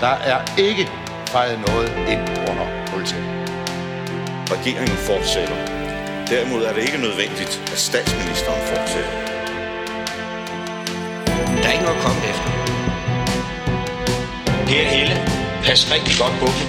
[0.00, 0.88] Der er ikke
[1.26, 3.24] fejret noget ind under politiet.
[4.54, 5.56] Regeringen fortsætter.
[6.30, 9.10] Derimod er det ikke nødvendigt, at statsministeren fortsætter.
[11.60, 12.50] Der er ikke noget at komme efter.
[14.68, 15.16] Per Helle,
[15.64, 16.66] pas rigtig godt på dem.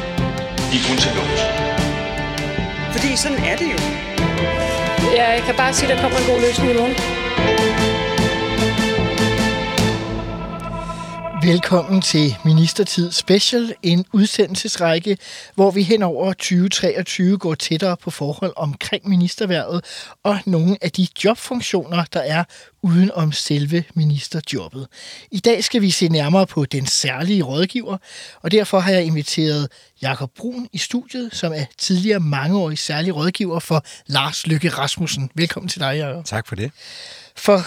[0.70, 1.42] De er kun til lås.
[2.94, 3.80] Fordi sådan er det jo.
[5.16, 7.19] Jeg kan bare sige, at der kommer en god løsning i morgen.
[11.50, 15.18] Velkommen til Ministertid Special, en udsendelsesrække,
[15.56, 19.86] hvor vi hen over 2023 går tættere på forhold omkring ministerværvet
[20.24, 22.44] og nogle af de jobfunktioner, der er
[22.82, 24.88] uden om selve ministerjobbet.
[25.32, 27.98] I dag skal vi se nærmere på den særlige rådgiver,
[28.42, 33.60] og derfor har jeg inviteret Jakob Brun i studiet, som er tidligere mangeårig særlig rådgiver
[33.60, 35.32] for Lars Lykke Rasmussen.
[35.36, 36.26] Velkommen til dig, Jacob.
[36.26, 36.72] Tak for det.
[37.36, 37.66] For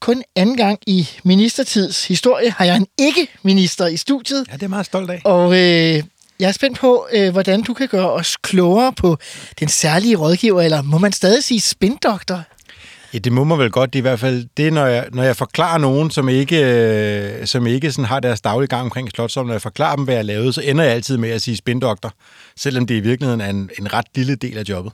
[0.00, 4.44] kun anden gang i ministertids historie har jeg en ikke-minister i studiet.
[4.48, 5.20] Ja, det er meget stolt af.
[5.24, 6.02] Og øh,
[6.40, 9.18] jeg er spændt på, øh, hvordan du kan gøre os klogere på
[9.60, 12.44] den særlige rådgiver, eller må man stadig sige spindoktor?
[13.14, 13.92] Ja, det må man vel godt.
[13.92, 17.46] Det er i hvert fald det, når jeg, når jeg forklarer nogen, som ikke, øh,
[17.46, 20.24] som ikke sådan har deres daglige gang omkring Slottsholm, når jeg forklarer dem, hvad jeg
[20.24, 22.12] lavede, så ender jeg altid med at sige spindoktor,
[22.56, 24.92] selvom det i virkeligheden er en, en ret lille del af jobbet.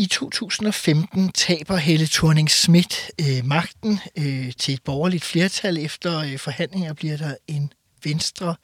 [0.00, 5.78] I 2015 taber Helle thorning Schmidt øh, magten øh, til et borgerligt flertal.
[5.78, 7.72] Efter øh, forhandlinger bliver der en
[8.04, 8.54] venstre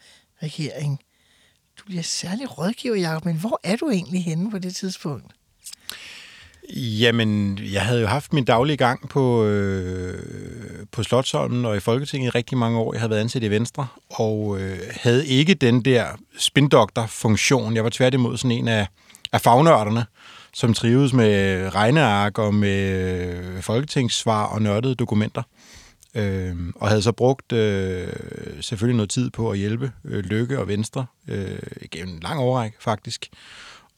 [0.42, 1.00] regering.
[1.78, 5.32] Du bliver særlig rådgiver, Jacob, men hvor er du egentlig henne på det tidspunkt?
[6.76, 12.26] Jamen, jeg havde jo haft min daglige gang på, øh, på Slottsholmen og i Folketinget
[12.26, 12.94] i rigtig mange år.
[12.94, 16.06] Jeg havde været ansat i Venstre, og øh, havde ikke den der
[16.38, 17.74] spindokter-funktion.
[17.74, 18.86] Jeg var tværtimod sådan en af,
[19.32, 20.06] af fagnørderne,
[20.54, 22.90] som trives med regneark og med
[23.36, 25.42] øh, folketingssvar og nørdede dokumenter.
[26.14, 28.08] Øh, og havde så brugt øh,
[28.60, 31.58] selvfølgelig noget tid på at hjælpe øh, Lykke og Venstre øh,
[31.90, 33.28] gennem en lang overrække faktisk.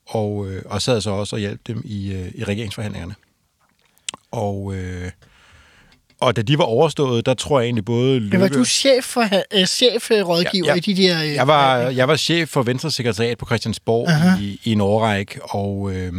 [0.07, 3.15] Og, øh, og sad så også og hjalp dem i, øh, i regeringsforhandlingerne.
[4.31, 5.11] Og, øh,
[6.21, 8.39] og da de var overstået, der tror jeg egentlig både Lykke...
[8.39, 11.23] Men var du chef for, uh, chefrådgiver ja, ja, i de der...
[11.23, 14.43] Uh, jeg, var, jeg var chef for Venstre sekretariat på Christiansborg uh-huh.
[14.43, 16.13] i, i en årrække, og, øh,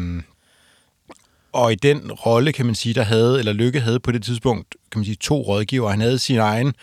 [1.52, 4.76] og i den rolle, kan man sige, der havde, eller Lykke havde på det tidspunkt,
[4.92, 5.90] kan man sige, to rådgiver.
[5.90, 6.74] Han havde sin egen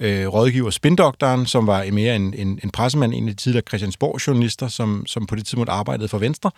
[0.00, 4.68] øh, rådgiver, Spindoktoren, som var mere en, en, en pressemand, en af de tidligere Christiansborg-journalister,
[4.68, 6.50] som, som på det tidspunkt arbejdede for Venstre.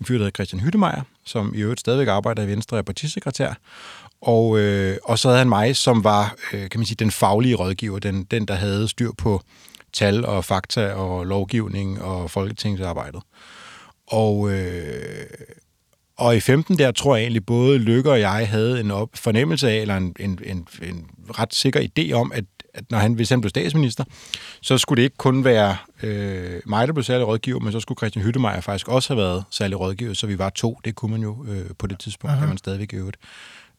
[0.00, 2.82] En fyr, der hedder Christian Hyttemeier, som i øvrigt stadigvæk arbejder i Venstre og er
[2.82, 3.54] partisekretær.
[4.22, 7.54] Og, øh, og så havde han mig, som var, øh, kan man sige, den faglige
[7.54, 9.42] rådgiver, den, den der havde styr på
[9.92, 13.22] tal og fakta og lovgivning og folketingsarbejdet.
[14.06, 15.26] Og, øh,
[16.16, 19.70] og i 15 der tror jeg egentlig både Lykke og jeg havde en op, fornemmelse
[19.70, 21.06] af, eller en, en, en, en
[21.38, 24.04] ret sikker idé om, at, at når han, hvis han blev statsminister,
[24.60, 27.96] så skulle det ikke kun være øh, mig, der blev særlig rådgiver, men så skulle
[27.96, 30.80] Christian Hyttemeier faktisk også have været særlig rådgiver, så vi var to.
[30.84, 32.40] Det kunne man jo øh, på det tidspunkt, Aha.
[32.40, 33.16] kan man stadigvæk øvrigt.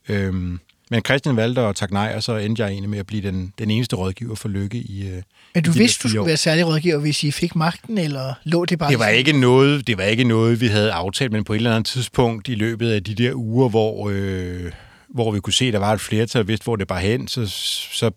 [0.10, 0.60] Øhm,
[0.92, 3.54] men Christian valgte at takke nej, og så endte jeg egentlig med at blive den,
[3.60, 5.22] den eneste rådgiver for Lykke i øh,
[5.56, 6.26] Men du vidste, du skulle år.
[6.26, 8.92] være særlig rådgiver, hvis I fik magten, eller lå det bare...
[8.92, 11.72] Det var, ikke noget, det var ikke noget, vi havde aftalt, men på et eller
[11.72, 14.72] andet tidspunkt i løbet af de der uger, hvor, øh,
[15.10, 17.28] hvor vi kunne se, at der var et flertal, og vidste, hvor det bare hen,
[17.28, 17.46] så,
[17.94, 18.12] så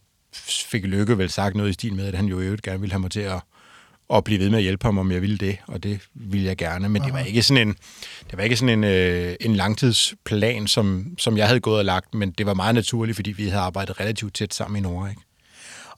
[0.71, 3.01] fik Lykke vel sagt noget i stil med, at han jo øvrigt gerne ville have
[3.01, 3.41] mig til at
[4.13, 6.57] og blive ved med at hjælpe ham, om jeg ville det, og det ville jeg
[6.57, 6.89] gerne.
[6.89, 7.75] Men det var ikke sådan en,
[8.31, 12.15] det var ikke sådan en, øh, en langtidsplan, som, som jeg havde gået og lagt,
[12.15, 15.11] men det var meget naturligt, fordi vi havde arbejdet relativt tæt sammen i Norge.
[15.11, 15.23] Ikke?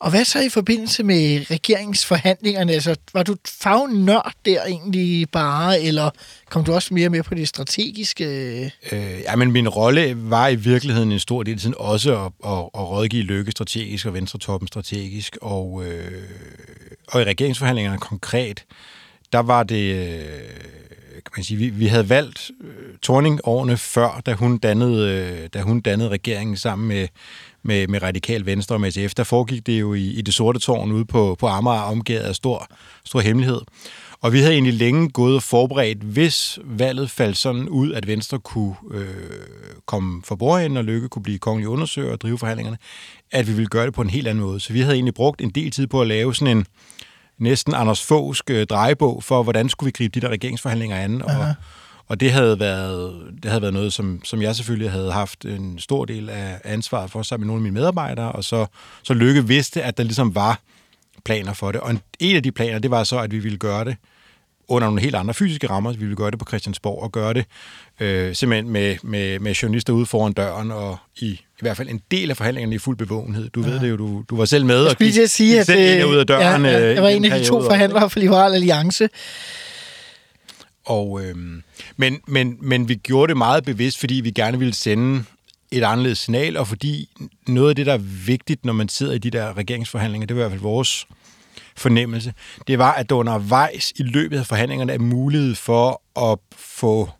[0.04, 2.72] Og hvad så i forbindelse med regeringsforhandlingerne?
[2.72, 6.10] Altså, var du fagnørd der egentlig bare, eller
[6.50, 8.24] kom du også mere med på det strategiske?
[8.92, 12.58] Øh, ja, men min rolle var i virkeligheden en stor del sådan også at, at,
[12.74, 16.22] at rådgive Lykke strategisk og Venstretoppen strategisk, og, øh,
[17.08, 18.64] og i regeringsforhandlingerne konkret,
[19.32, 19.94] der var det...
[19.94, 20.50] Øh,
[21.14, 25.48] kan man sige, vi, vi havde valgt øh, Torning årene før, da hun dannede, øh,
[25.54, 27.08] da hun dannede regeringen sammen med,
[27.64, 29.14] med, med Radikal Venstre og med SF.
[29.14, 32.34] Der foregik det jo i, i det sorte tårn ude på, på Amager, omgivet af
[32.34, 32.66] stor,
[33.04, 33.60] stor hemmelighed.
[34.20, 38.38] Og vi havde egentlig længe gået og forberedt, hvis valget faldt sådan ud, at Venstre
[38.38, 39.06] kunne øh,
[39.86, 42.78] komme for bordenden og Lykke kunne blive kongelig undersøger og drive forhandlingerne,
[43.32, 44.60] at vi ville gøre det på en helt anden måde.
[44.60, 46.66] Så vi havde egentlig brugt en del tid på at lave sådan en
[47.38, 51.54] næsten Anders Fogsk øh, drejebog for, hvordan skulle vi gribe de der regeringsforhandlinger an, og,
[52.08, 55.78] og det havde været, det havde været noget, som, som jeg selvfølgelig havde haft en
[55.78, 58.66] stor del af ansvaret for sammen med nogle af mine medarbejdere, og så,
[59.02, 60.60] så Lykke vidste, at der ligesom var
[61.24, 61.80] planer for det.
[61.80, 63.96] Og en, en af de planer, det var så, at vi ville gøre det
[64.68, 65.92] under nogle helt andre fysiske rammer.
[65.92, 67.44] Vi ville gøre det på Christiansborg og gøre det
[68.00, 72.00] øh, simpelthen med, med, med journalister ude foran døren og i, i hvert fald en
[72.10, 73.50] del af forhandlingerne i fuld bevågenhed.
[73.50, 73.68] Du ja.
[73.68, 74.76] ved det jo, du, du var selv med.
[74.76, 76.64] Jeg og skulle lige til at sige, selv ind og ud af døren.
[76.64, 79.08] ja, ja, øh, jeg var en af de to forhandlere for Liberal Alliance.
[80.84, 81.36] Og, øh,
[81.96, 85.24] men, men, men vi gjorde det meget bevidst, fordi vi gerne ville sende
[85.70, 87.08] et anderledes signal, og fordi
[87.46, 90.42] noget af det, der er vigtigt, når man sidder i de der regeringsforhandlinger, det var
[90.42, 91.06] i hvert fald vores
[91.76, 92.34] fornemmelse,
[92.66, 96.02] det var, at der undervejs i løbet af forhandlingerne er mulighed for
[96.32, 97.10] at få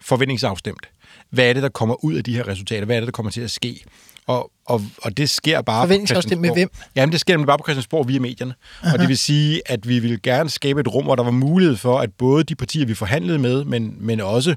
[0.00, 0.88] forventningsafstemt.
[1.30, 2.84] Hvad er det, der kommer ud af de her resultater?
[2.84, 3.84] Hvad er det, der kommer til at ske?
[4.28, 6.82] Og, og, og det sker bare på Forventningsafstemt med Christiansborg.
[6.84, 6.92] hvem?
[6.96, 8.54] Jamen, det sker nemlig bare på Christiansborg via medierne.
[8.82, 8.92] Aha.
[8.92, 11.76] Og det vil sige, at vi ville gerne skabe et rum, hvor der var mulighed
[11.76, 14.54] for, at både de partier, vi forhandlede med, men, men også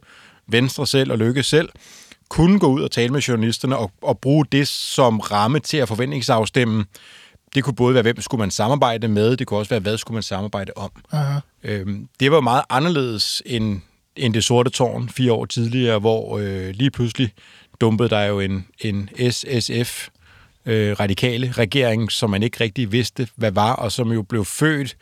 [0.47, 1.69] Venstre selv og Lykke selv,
[2.29, 5.87] kunne gå ud og tale med journalisterne og, og bruge det som ramme til at
[5.87, 6.85] forventningsafstemme.
[7.55, 10.15] Det kunne både være, hvem skulle man samarbejde med, det kunne også være, hvad skulle
[10.15, 10.91] man samarbejde om.
[11.11, 11.39] Aha.
[11.63, 13.81] Øhm, det var meget anderledes end,
[14.15, 17.31] end det sorte tårn fire år tidligere, hvor øh, lige pludselig
[17.81, 20.07] dumpede der jo en, en SSF
[20.65, 24.97] øh, radikale regering, som man ikke rigtig vidste, hvad var, og som jo blev født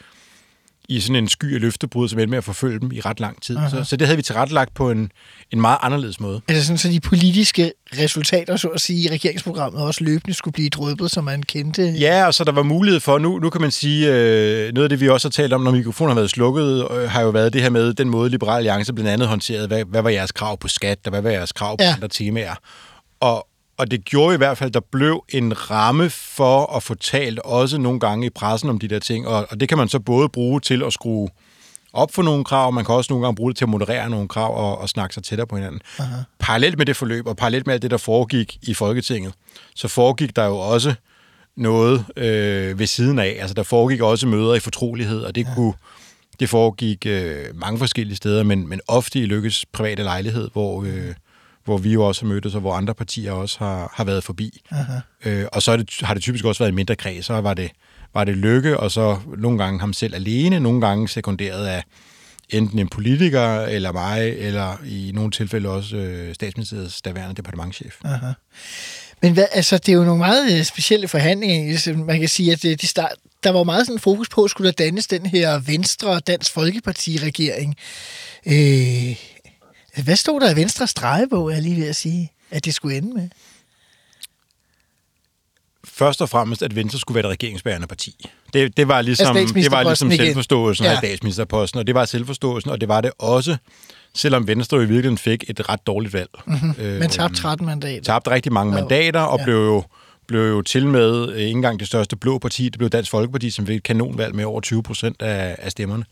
[0.90, 3.42] i sådan en sky af løftebrud, som endte med at forfølge dem i ret lang
[3.42, 3.58] tid.
[3.72, 5.12] Så, så det havde vi tilrettelagt på en,
[5.52, 6.42] en meget anderledes måde.
[6.48, 10.70] Altså sådan, så de politiske resultater, så at sige, i regeringsprogrammet også løbende skulle blive
[10.70, 11.84] drøbet, som man kendte.
[11.84, 14.90] Ja, og så der var mulighed for, nu, nu kan man sige, øh, noget af
[14.90, 17.54] det, vi også har talt om, når mikrofonen har været slukket, øh, har jo været
[17.54, 20.58] det her med den måde, Liberal Alliance blandt andet håndterede, hvad, hvad var jeres krav
[20.60, 21.88] på skat, og hvad var jeres krav på Ja.
[21.90, 21.96] ja.
[21.96, 22.56] andre temaer.
[23.20, 23.48] Og,
[23.80, 27.78] og det gjorde i hvert fald, der blev en ramme for at få talt også
[27.78, 30.30] nogle gange i pressen om de der ting, og, og det kan man så både
[30.30, 31.30] bruge til at skrue
[31.94, 34.28] op for nogle krav, man kan også nogle gange bruge det til at moderere nogle
[34.28, 35.82] krav og, og snakke sig tættere på hinanden.
[36.00, 36.16] Aha.
[36.40, 39.34] Parallelt med det forløb, og parallelt med alt det, der foregik i Folketinget,
[39.76, 40.94] så foregik der jo også
[41.58, 43.38] noget øh, ved siden af.
[43.40, 45.54] Altså, der foregik også møder i fortrolighed, og det ja.
[45.56, 45.74] kunne
[46.40, 51.14] det foregik øh, mange forskellige steder, men, men ofte i Lykkes private lejlighed, hvor, øh,
[51.70, 54.62] hvor vi jo også har mødtes, og hvor andre partier også har, har været forbi.
[55.26, 57.54] Øh, og så er det, har det typisk også været en mindre kreds, så var
[57.54, 57.72] det,
[58.14, 61.84] var det Lykke, og så nogle gange ham selv alene, nogle gange sekunderet af
[62.50, 67.96] enten en politiker, eller mig, eller i nogle tilfælde også øh, statsministeriets daværende departementchef.
[68.06, 68.32] Aha.
[69.22, 71.98] Men hvad, altså, det er jo nogle meget øh, specielle forhandlinger.
[71.98, 74.72] Man kan sige, at det, de start, der var meget sådan fokus på, at skulle
[74.72, 77.76] der dannes den her Venstre Dansk Folkeparti-regering.
[78.46, 79.16] Øh,
[80.04, 83.14] hvad stod der i Venstres drejebog, er lige ved at sige, at det skulle ende
[83.14, 83.30] med?
[85.84, 88.26] Først og fremmest, at Venstre skulle være et regeringsbærende parti.
[88.54, 90.26] Det, det var ligesom, det var ligesom statsministerposten igen.
[90.26, 90.92] selvforståelsen Ja.
[90.92, 93.58] af statsministerposten, og det var selvforståelsen, og det var det også,
[94.16, 96.30] selvom Venstre jo i virkeligheden fik et ret dårligt valg.
[96.48, 96.74] Mm-hmm.
[96.78, 98.02] Øh, Men tabte 13 mandater.
[98.04, 99.42] tabte rigtig mange mandater, og Ja.
[99.42, 99.46] ja.
[99.46, 99.84] blev jo
[100.28, 103.50] blev jo til med øh, ikke engang det største blå parti, det blev Dansk Folkeparti,
[103.50, 106.06] som fik et kanonvalg med over 20 procent af, af stemmerne.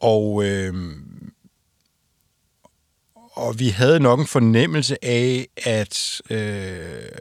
[0.00, 0.74] Og, øh,
[3.40, 6.76] og vi havde nok en fornemmelse af, at, øh,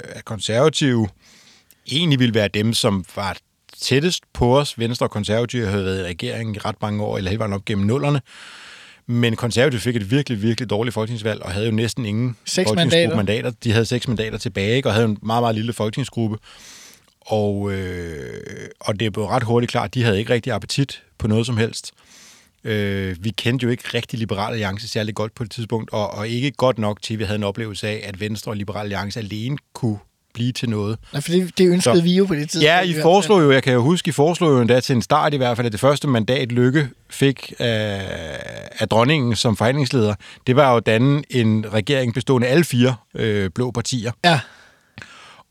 [0.09, 1.07] at konservative
[1.91, 3.37] egentlig ville være dem, som var
[3.81, 4.79] tættest på os.
[4.79, 7.65] Venstre og konservative havde været i regeringen i ret mange år, eller hele vejen op
[7.65, 8.21] gennem nullerne.
[9.07, 13.15] Men konservative fik et virkelig, virkelig dårligt folketingsvalg, og havde jo næsten ingen Seks mandater.
[13.15, 13.51] mandater.
[13.63, 14.89] De havde seks mandater tilbage, ikke?
[14.89, 16.37] og havde en meget, meget lille folketingsgruppe.
[17.21, 21.27] Og, øh, og det blev ret hurtigt klart, at de havde ikke rigtig appetit på
[21.27, 21.91] noget som helst.
[22.63, 26.27] Øh, vi kendte jo ikke rigtig Liberal Alliance særlig godt på det tidspunkt, og, og
[26.29, 29.19] ikke godt nok til, at vi havde en oplevelse af, at Venstre og Liberal Alliance
[29.19, 29.97] alene kunne
[30.33, 30.97] blive til noget.
[31.13, 32.63] Nej, for det, det ønskede Så- vi jo på det tidspunkt.
[32.63, 35.33] Ja, i foreslog jo, jeg kan jo huske, I foreslog jo endda til en start
[35.33, 38.01] i hvert fald, at det første mandat, Lykke fik af,
[38.79, 40.15] af dronningen som forhandlingsleder,
[40.47, 44.11] det var jo at danne en regering bestående af alle fire øh, blå partier.
[44.25, 44.39] Ja.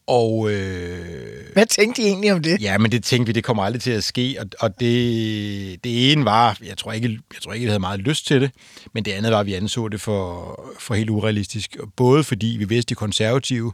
[0.09, 2.63] Og øh, Hvad tænkte I egentlig om det?
[2.63, 6.13] ja, men det tænkte vi, det kommer aldrig til at ske, og, og det, det
[6.13, 8.51] ene var, jeg tror, ikke, jeg tror ikke, vi havde meget lyst til det,
[8.95, 11.77] men det andet var, at vi anså det for, for helt urealistisk.
[11.97, 13.73] Både fordi vi vidste, de konservative,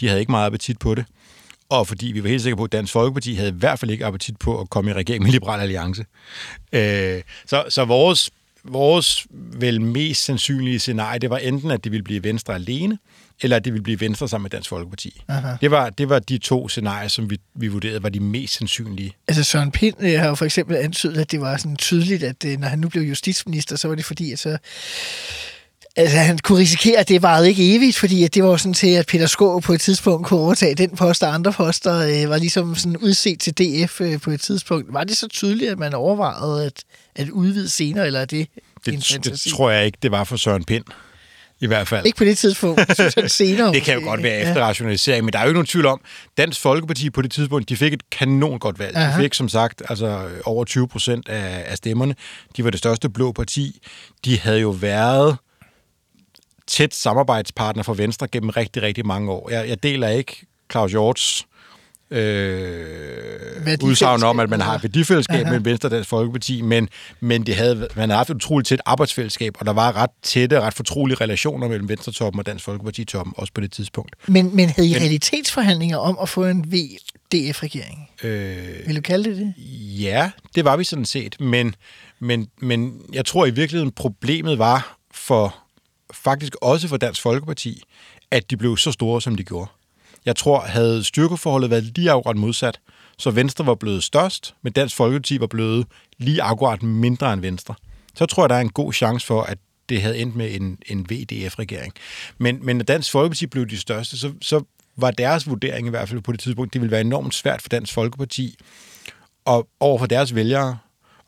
[0.00, 1.04] de havde ikke meget appetit på det,
[1.68, 4.06] og fordi vi var helt sikre på, at Dansk Folkeparti havde i hvert fald ikke
[4.06, 6.04] appetit på at komme i regering med Liberal Alliance.
[6.72, 8.30] Øh, så, så vores,
[8.64, 12.98] vores vel mest sandsynlige scenarie, det var enten, at det ville blive Venstre alene,
[13.42, 15.22] eller at det ville blive Venstre sammen med Dansk Folkeparti.
[15.60, 19.12] Det var, det var de to scenarier, som vi, vi vurderede var de mest sandsynlige.
[19.28, 22.44] Altså Søren Pind øh, har jo for eksempel antydet, at det var sådan tydeligt, at
[22.44, 24.58] øh, når han nu blev justitsminister, så var det fordi, at så
[25.98, 28.86] Altså, han kunne risikere, at det varede ikke evigt, fordi at det var sådan til,
[28.88, 32.38] at Peter Skå på et tidspunkt kunne overtage den post, og andre poster øh, var
[32.38, 34.92] ligesom sådan udset til DF øh, på et tidspunkt.
[34.92, 36.84] Var det så tydeligt, at man overvejede at,
[37.16, 38.46] at udvide senere, eller er det, en
[38.84, 39.50] Det, det fantasi?
[39.50, 40.84] tror jeg ikke, det var for Søren Pind.
[41.60, 42.06] I hvert fald.
[42.06, 42.80] Ikke på det tidspunkt,
[43.14, 43.72] han senere.
[43.74, 46.00] Det kan jo godt være efter rationalisering, men der er jo ikke nogen tvivl om,
[46.38, 48.96] Dansk Folkeparti på det tidspunkt, de fik et kanon godt valg.
[48.96, 49.18] Aha.
[49.18, 52.14] De fik som sagt altså, over 20 procent af, af stemmerne.
[52.56, 53.80] De var det største blå parti.
[54.24, 55.36] De havde jo været
[56.66, 59.50] tæt samarbejdspartner for Venstre gennem rigtig, rigtig mange år.
[59.50, 61.46] Jeg, jeg deler ikke Claus Hjorts
[62.10, 65.52] øh, udsagn om, at man har et værdifællesskab Aha.
[65.52, 66.88] med Venstre og Dansk Folkeparti, men,
[67.20, 70.60] men det havde, man havde haft et utroligt tæt arbejdsfællesskab, og der var ret tætte,
[70.60, 74.14] ret fortrolige relationer mellem Venstre-toppen og Dansk Folkeparti-toppen, også på det tidspunkt.
[74.28, 78.10] Men, men havde I realitetsforhandlinger om at få en VDF-regering?
[78.22, 79.54] Øh, Vil du kalde det det?
[80.00, 81.74] Ja, det var vi sådan set, men,
[82.18, 85.56] men, men jeg tror i virkeligheden, problemet var for
[86.14, 87.82] faktisk også for Dansk Folkeparti,
[88.30, 89.70] at de blev så store, som de gjorde.
[90.26, 92.80] Jeg tror, havde styrkeforholdet været lige akkurat modsat,
[93.18, 95.86] så Venstre var blevet størst, men Dansk Folkeparti var blevet
[96.18, 97.74] lige akkurat mindre end Venstre.
[98.14, 100.78] Så tror jeg, der er en god chance for, at det havde endt med en,
[100.86, 101.92] en VDF-regering.
[102.38, 104.64] Men, men når Dansk Folkeparti blev de største, så, så
[104.96, 107.68] var deres vurdering i hvert fald på det tidspunkt, det ville være enormt svært for
[107.68, 108.56] Dansk Folkeparti
[109.44, 110.78] og over for deres vælgere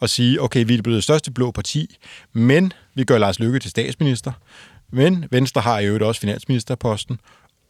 [0.02, 1.96] at sige, okay, vi er blevet det største blå parti,
[2.32, 4.32] men vi gør Lars Løkke til statsminister,
[4.92, 7.20] men Venstre har i øvrigt også finansministerposten,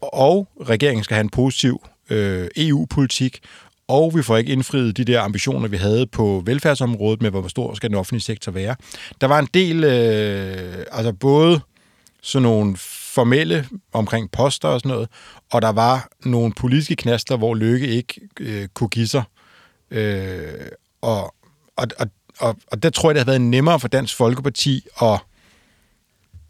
[0.03, 3.41] og regeringen skal have en positiv øh, EU-politik,
[3.89, 7.75] og vi får ikke indfriet de der ambitioner, vi havde på velfærdsområdet med, hvor stor
[7.75, 8.77] skal den offentlige sektor være.
[9.21, 11.61] Der var en del, øh, altså både
[12.23, 12.77] sådan nogle
[13.15, 15.09] formelle omkring poster og sådan noget,
[15.53, 19.23] og der var nogle politiske knaster, hvor Løkke ikke øh, kunne give sig.
[19.91, 20.69] Øh,
[21.01, 21.35] og,
[21.77, 22.07] og, og,
[22.39, 25.21] og, og der tror jeg, det havde været nemmere for Dansk Folkeparti at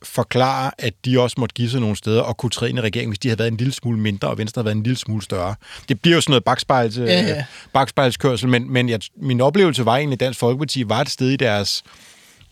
[0.02, 3.10] forklare, at de også måtte give sig nogle steder og kunne træde ind i regeringen,
[3.10, 5.22] hvis de havde været en lille smule mindre, og Venstre havde været en lille smule
[5.22, 5.54] større.
[5.88, 9.96] Det bliver jo sådan noget bagspejls, Ja, ja, bagspejlskørsel, men, men jeg, min oplevelse var
[9.96, 11.82] egentlig, at Dansk Folkeparti var et sted i deres,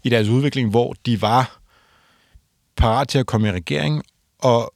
[0.04, 1.58] i deres udvikling, hvor de var
[2.76, 4.02] parat til at komme i regering,
[4.38, 4.74] og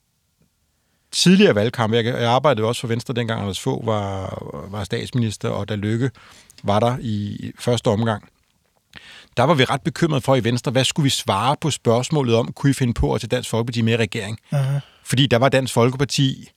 [1.13, 4.39] tidligere valgkampe, jeg, jeg arbejdede også for Venstre dengang, Anders Fogh var,
[4.71, 6.11] var statsminister, og da Lykke
[6.63, 8.29] var der i første omgang,
[9.41, 12.53] der var vi ret bekymrede for i Venstre, hvad skulle vi svare på spørgsmålet om,
[12.53, 14.39] kunne I finde på at tage Dansk Folkeparti med i regering?
[14.53, 14.79] Aha.
[15.05, 16.51] Fordi der var Dansk Folkeparti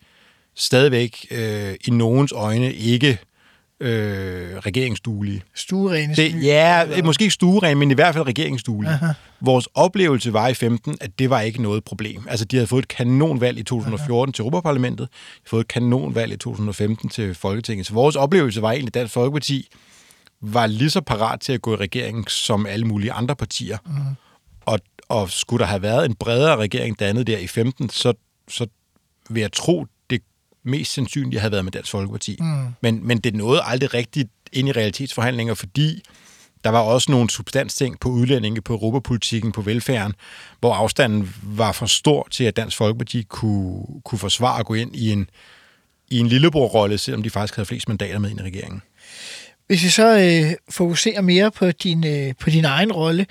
[0.56, 3.18] stadigvæk øh, i nogens øjne ikke
[3.80, 5.44] øh, regeringsduelige.
[5.56, 6.16] Stuerene.
[6.16, 8.94] Det, ja, måske ikke stueren, men i hvert fald regeringsduelige.
[8.94, 9.14] Aha.
[9.42, 12.26] Vores oplevelse var i 15, at det var ikke noget problem.
[12.30, 14.32] Altså, de havde fået et kanonvalg i 2014 Aha.
[14.32, 17.86] til Europaparlamentet, de havde fået et kanonvalg i 2015 til Folketinget.
[17.86, 19.70] Så vores oplevelse var egentlig, at Dansk Folkeparti
[20.46, 23.78] var lige så parat til at gå i regering som alle mulige andre partier.
[23.86, 23.92] Mm.
[24.62, 28.14] Og, og skulle der have været en bredere regering dannet der i 15, så,
[28.48, 28.68] så
[29.30, 30.22] vil jeg tro, det
[30.64, 32.38] mest sandsynligt havde været med Dansk Folkeparti.
[32.40, 32.66] Mm.
[32.82, 36.04] Men, men det nåede aldrig rigtigt ind i realitetsforhandlinger, fordi
[36.64, 40.14] der var også nogle substansting på udlændinge, på europapolitikken, på velfærden,
[40.60, 44.96] hvor afstanden var for stor til, at Dansk Folkeparti kunne, kunne forsvare at gå ind
[44.96, 45.30] i en,
[46.10, 48.82] i en lillebror-rolle, selvom de faktisk havde flest mandater med ind i regeringen.
[49.74, 53.26] Hvis vi så øh, fokuserer mere på din, øh, på din egen rolle,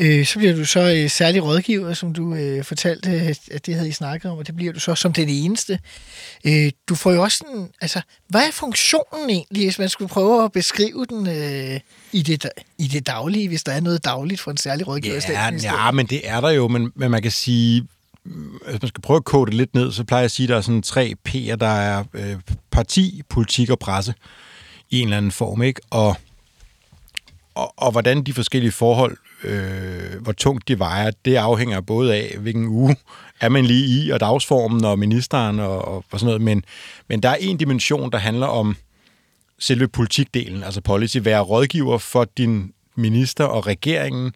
[0.00, 3.10] øh, så bliver du så øh, særlig rådgiver, som du øh, fortalte,
[3.50, 5.78] at- det havde I snakket om, og det bliver du så som den eneste.
[6.44, 10.44] Øh, du får jo også sådan, altså, hvad er funktionen egentlig, hvis man skulle prøve
[10.44, 11.80] at beskrive den øh,
[12.12, 15.50] i, det, i det daglige, hvis der er noget dagligt for en særlig rådgiver Ja,
[15.84, 17.86] ja, men det er der jo, men, men man kan sige,
[18.70, 20.48] hvis man skal prøve at kode det lidt ned, så plejer jeg at sige, at
[20.48, 22.36] der er sådan tre P'er, der er øh,
[22.70, 24.14] parti, politik og presse
[24.90, 25.80] i en eller anden form, ikke?
[25.90, 26.16] Og,
[27.54, 32.36] og, og hvordan de forskellige forhold, øh, hvor tungt de vejer, det afhænger både af,
[32.38, 32.96] hvilken uge
[33.40, 36.40] er man lige i, og dagsformen og ministeren og, og sådan noget.
[36.40, 36.64] Men,
[37.08, 38.76] men der er en dimension, der handler om
[39.58, 44.32] selve politikdelen, altså policy, være rådgiver for din minister og regeringen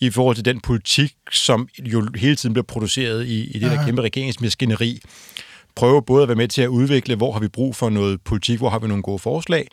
[0.00, 3.84] i forhold til den politik, som jo hele tiden bliver produceret i, i det der
[3.84, 5.00] kæmpe regeringsmaskineri.
[5.76, 8.58] Prøve både at være med til at udvikle, hvor har vi brug for noget politik,
[8.58, 9.68] hvor har vi nogle gode forslag,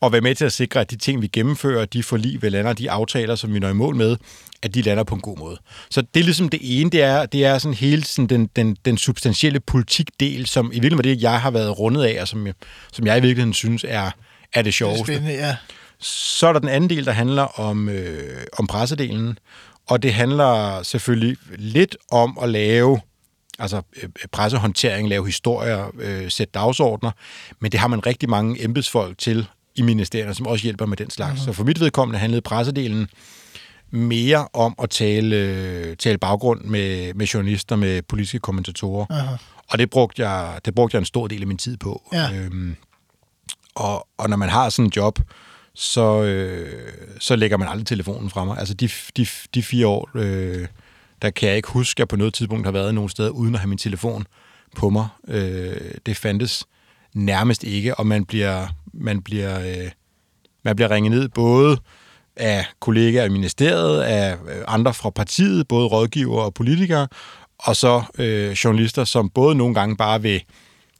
[0.00, 2.72] og være med til at sikre, at de ting, vi gennemfører, de forlig, vi lander,
[2.72, 4.16] de aftaler, som vi når i mål med,
[4.62, 5.56] at de lander på en god måde.
[5.90, 8.76] Så det er ligesom det ene, det er, det er sådan hele sådan den, den,
[8.84, 12.46] den substantielle politikdel, som i virkeligheden var det, jeg har været rundet af, og som
[12.46, 12.54] jeg,
[12.92, 14.10] som jeg i virkeligheden synes er, er
[14.52, 15.04] det Det er sjoveste.
[15.04, 15.56] spændende, ja.
[16.00, 19.38] Så er der den anden del, der handler om, øh, om pressedelen,
[19.86, 23.00] og det handler selvfølgelig lidt om at lave
[23.58, 27.10] altså øh, pressehåndtering, lave historier, øh, sætte dagsordner,
[27.60, 31.10] men det har man rigtig mange embedsfolk til i ministerierne, som også hjælper med den
[31.10, 31.32] slags.
[31.32, 31.44] Mm-hmm.
[31.44, 33.08] Så for mit vedkommende handlede pressedelen
[33.90, 39.06] mere om at tale, øh, tale baggrund med, med journalister, med politiske kommentatorer.
[39.10, 39.36] Aha.
[39.68, 42.08] Og det brugte, jeg, det brugte jeg en stor del af min tid på.
[42.12, 42.34] Ja.
[42.34, 42.76] Øhm,
[43.74, 45.18] og, og når man har sådan en job,
[45.74, 48.58] så, øh, så lægger man aldrig telefonen fra mig.
[48.58, 50.66] Altså de, de, de fire år, øh,
[51.22, 53.54] der kan jeg ikke huske, at jeg på noget tidspunkt har været nogen steder uden
[53.54, 54.26] at have min telefon
[54.76, 55.08] på mig.
[55.28, 56.64] Øh, det fandtes
[57.14, 59.90] nærmest ikke, og man bliver, man bliver, øh,
[60.62, 61.78] man bliver ringet ned både
[62.36, 67.08] af kollegaer i ministeriet, af øh, andre fra partiet, både rådgivere og politikere,
[67.58, 70.42] og så øh, journalister, som både nogle gange bare vil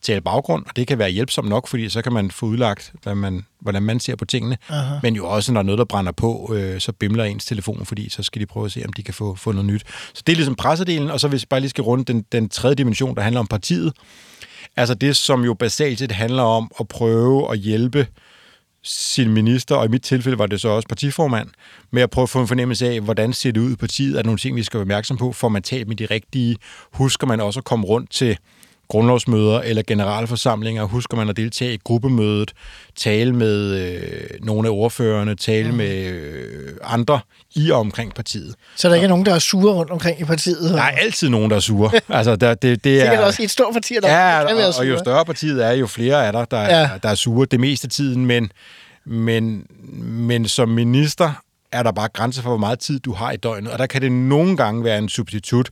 [0.02, 3.14] tale baggrund, og det kan være hjælpsomt nok, fordi så kan man få udlagt, hvad
[3.14, 4.94] man, hvordan man ser på tingene, Aha.
[5.02, 8.08] men jo også, når der noget, der brænder på, øh, så bimler ens telefon, fordi
[8.08, 9.82] så skal de prøve at se, om de kan få, få noget nyt.
[10.14, 12.48] Så det er ligesom pressedelen, og så hvis vi bare lige skal runde den, den
[12.48, 13.92] tredje dimension, der handler om partiet,
[14.76, 18.06] altså det, som jo basalt set handler om at prøve at hjælpe
[18.82, 21.48] sin minister, og i mit tilfælde var det så også partiformand,
[21.90, 24.22] med at prøve at få en fornemmelse af, hvordan ser det ud i partiet, er
[24.22, 26.56] der nogle ting, vi skal være opmærksom på, får man talt med de rigtige,
[26.92, 28.38] husker man også at komme rundt til
[28.88, 32.52] grundlovsmøder eller generalforsamlinger, husker man at deltage i gruppemødet,
[32.96, 34.00] tale med øh,
[34.40, 35.76] nogle af ordførerne, tale mm.
[35.76, 37.20] med øh, andre
[37.54, 38.54] i og omkring partiet.
[38.76, 40.70] Så der ikke er nogen, der er sure rundt omkring i partiet?
[40.70, 41.90] Der er altid nogen, der er sure.
[42.08, 44.72] altså, der, det, det er, Sikkert også i et stort parti, der ja, kan være
[44.72, 44.86] sure.
[44.86, 46.68] og jo større partiet er, jo flere er der, der, ja.
[46.68, 48.52] er, der er sure det meste af tiden, men,
[49.04, 49.66] men,
[50.02, 51.32] men som minister
[51.72, 54.02] er der bare grænser for, hvor meget tid du har i døgnet, og der kan
[54.02, 55.70] det nogle gange være en substitut,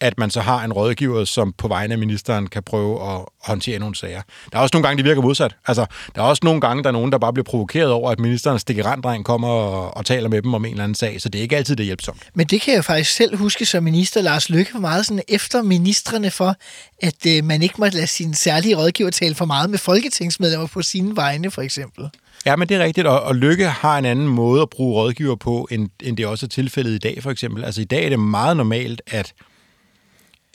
[0.00, 3.78] at man så har en rådgiver, som på vegne af ministeren kan prøve at håndtere
[3.78, 4.22] nogle sager.
[4.52, 5.56] Der er også nogle gange, det virker modsat.
[5.66, 8.20] Altså, der er også nogle gange, der er nogen, der bare bliver provokeret over, at
[8.20, 11.38] ministerens stikkerandreng kommer og, og taler med dem om en eller anden sag, så det
[11.38, 12.22] er ikke altid det hjælpsomt.
[12.34, 15.62] Men det kan jeg faktisk selv huske som minister, Lars Løkke, var meget sådan efter
[15.62, 16.54] ministerne for,
[17.02, 20.82] at øh, man ikke måtte lade sin særlige rådgiver tale for meget med folketingsmedlemmer på
[20.82, 22.08] sine vegne, for eksempel.
[22.46, 25.36] Ja, men det er rigtigt, og, og Lykke har en anden måde at bruge rådgiver
[25.36, 27.64] på, end, end det også er tilfældet i dag, for eksempel.
[27.64, 29.32] Altså i dag er det meget normalt, at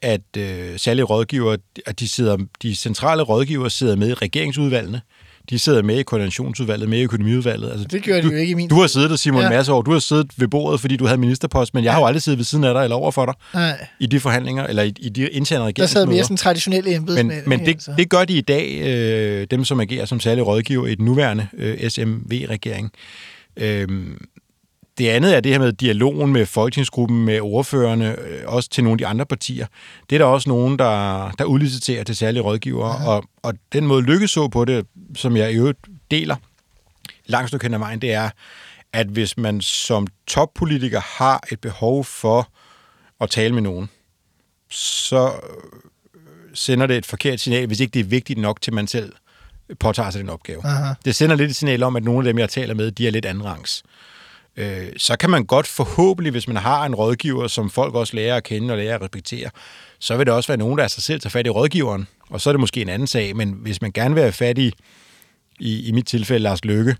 [0.03, 1.55] at øh, særlige rådgiver,
[1.85, 5.01] at de, sidder, de centrale rådgiver sidder med i regeringsudvalgene.
[5.49, 7.71] De sidder med i koordinationsudvalget, med i økonomiudvalget.
[7.71, 9.49] Altså, det gør de jo ikke i min Du har siddet der, Simon, ja.
[9.49, 9.81] masse år.
[9.81, 12.37] Du har siddet ved bordet, fordi du havde ministerpost, men jeg har jo aldrig siddet
[12.37, 13.87] ved siden af dig eller over for dig Nej.
[13.99, 16.05] i de forhandlinger, eller i, i de interne regeringsmøder.
[16.05, 17.27] Der sad mere sådan traditionelle embedsmænd.
[17.27, 17.93] Men, men det, altså.
[17.97, 21.47] det gør de i dag, øh, dem som agerer som særlige rådgiver i den nuværende
[21.57, 22.91] øh, SMV-regering.
[23.57, 23.87] Øh,
[24.97, 28.93] det andet er det her med dialogen med folketingsgruppen, med ordførerne, øh, også til nogle
[28.93, 29.67] af de andre partier.
[30.09, 33.09] Det er der også nogen, der, der udliciterer til særlige rådgivere, ja.
[33.09, 34.85] og, og den måde lykkes så på det,
[35.15, 35.79] som jeg i øvrigt
[36.11, 36.35] deler
[37.25, 38.29] langt stykke hen ad vejen, det er,
[38.93, 42.47] at hvis man som toppolitiker har et behov for
[43.21, 43.89] at tale med nogen,
[44.69, 45.31] så
[46.53, 49.13] sender det et forkert signal, hvis ikke det er vigtigt nok til, man selv
[49.79, 50.65] påtager sig den opgave.
[50.65, 50.93] Aha.
[51.05, 53.11] Det sender lidt et signal om, at nogle af dem, jeg taler med, de er
[53.11, 53.83] lidt andenrangs
[54.57, 58.35] øh, så kan man godt forhåbentlig, hvis man har en rådgiver, som folk også lærer
[58.35, 59.49] at kende og lærer at respektere,
[59.99, 62.07] så vil det også være nogen, der af sig selv tager fat i rådgiveren.
[62.29, 64.57] Og så er det måske en anden sag, men hvis man gerne vil have fat
[64.57, 64.73] i,
[65.59, 66.95] i, i mit tilfælde, Lars Lykke,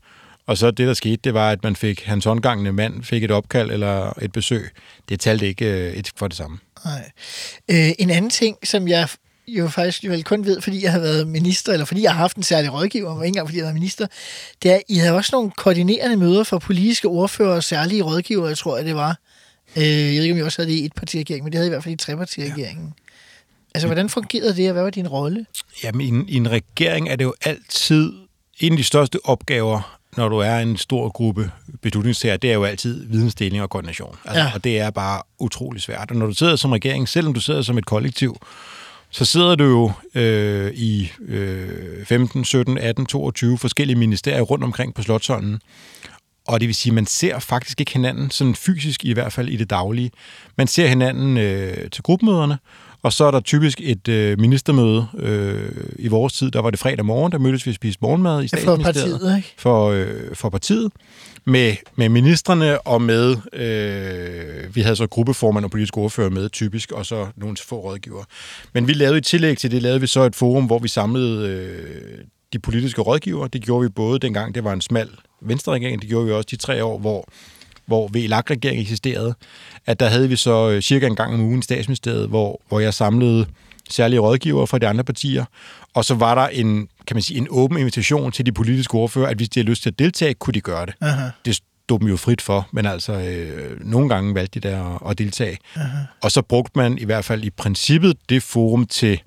[0.46, 3.32] og så det, der skete, det var, at man fik, hans håndgangende mand fik et
[3.32, 4.70] opkald eller et besøg.
[5.10, 6.60] Det talte ikke øh, et for det samme.
[6.86, 7.12] Nej.
[7.72, 9.10] Øh, en anden ting, som jeg
[9.48, 12.18] jo faktisk jo vel kun ved, fordi jeg har været minister, eller fordi jeg har
[12.18, 14.08] haft en særlig rådgiver, og ikke engang fordi jeg har været minister,
[14.64, 18.58] det er, I havde også nogle koordinerende møder for politiske ordfører og særlige rådgiver, jeg
[18.58, 19.18] tror, at det var.
[19.76, 21.68] Øh, jeg ved ikke, om I også havde det i et partiregering, men det havde
[21.68, 22.86] I i hvert fald i trepartiregeringen.
[22.86, 23.04] Ja.
[23.76, 25.46] Altså, hvordan fungerede det, og hvad var din rolle?
[25.84, 28.14] Jamen, i en, i en regering er det jo altid
[28.60, 31.52] en af de største opgaver, når du er en stor gruppe
[31.82, 34.16] beslutningstager, det er jo altid vidensdeling og koordination.
[34.26, 34.52] Altså, ja.
[34.54, 36.12] Og det er bare utrolig svært.
[36.12, 38.38] Og når du sidder som regering, selvom du sidder som et kollektiv,
[39.14, 44.94] så sidder du jo øh, i øh, 15, 17, 18, 22 forskellige ministerier rundt omkring
[44.94, 45.62] på Slottsholmen.
[46.48, 49.50] Og det vil sige, at man ser faktisk ikke hinanden, sådan fysisk i hvert fald
[49.50, 50.12] i det daglige.
[50.58, 52.58] Man ser hinanden øh, til gruppemøderne,
[53.04, 56.52] og så er der typisk et øh, ministermøde øh, i vores tid.
[56.52, 59.12] Der var det fredag morgen, der mødtes vi og spiste morgenmad i statsministeriet.
[59.12, 59.54] For partiet, ikke?
[59.58, 60.92] For, øh, for partiet.
[61.46, 66.92] Med, med ministerne og med, øh, vi havde så gruppeformand og politisk ordfører med typisk,
[66.92, 68.24] og så nogle få rådgiver.
[68.74, 71.50] Men vi lavede i tillæg til det, lavede vi så et forum, hvor vi samlede
[71.50, 72.18] øh,
[72.54, 73.48] de politiske rådgiver.
[73.48, 75.10] Det gjorde vi både dengang, det var en smal
[75.42, 77.28] venstreregering, det gjorde vi også de tre år, hvor
[77.86, 79.34] hvor VLAG-regeringen eksisterede,
[79.86, 82.80] at der havde vi så øh, cirka en gang om ugen i statsministeriet, hvor, hvor
[82.80, 83.46] jeg samlede
[83.90, 85.46] særlige rådgivere fra de andre partier,
[85.94, 89.28] og så var der en, kan man sige, en åben invitation til de politiske ordfører,
[89.28, 90.94] at hvis de havde lyst til at deltage, kunne de gøre det.
[91.02, 91.30] Aha.
[91.46, 95.12] Det stod dem jo frit for, men altså øh, nogle gange valgte de der at,
[95.12, 95.58] at deltage.
[95.76, 95.98] Aha.
[96.22, 99.22] Og så brugte man i hvert fald i princippet det forum til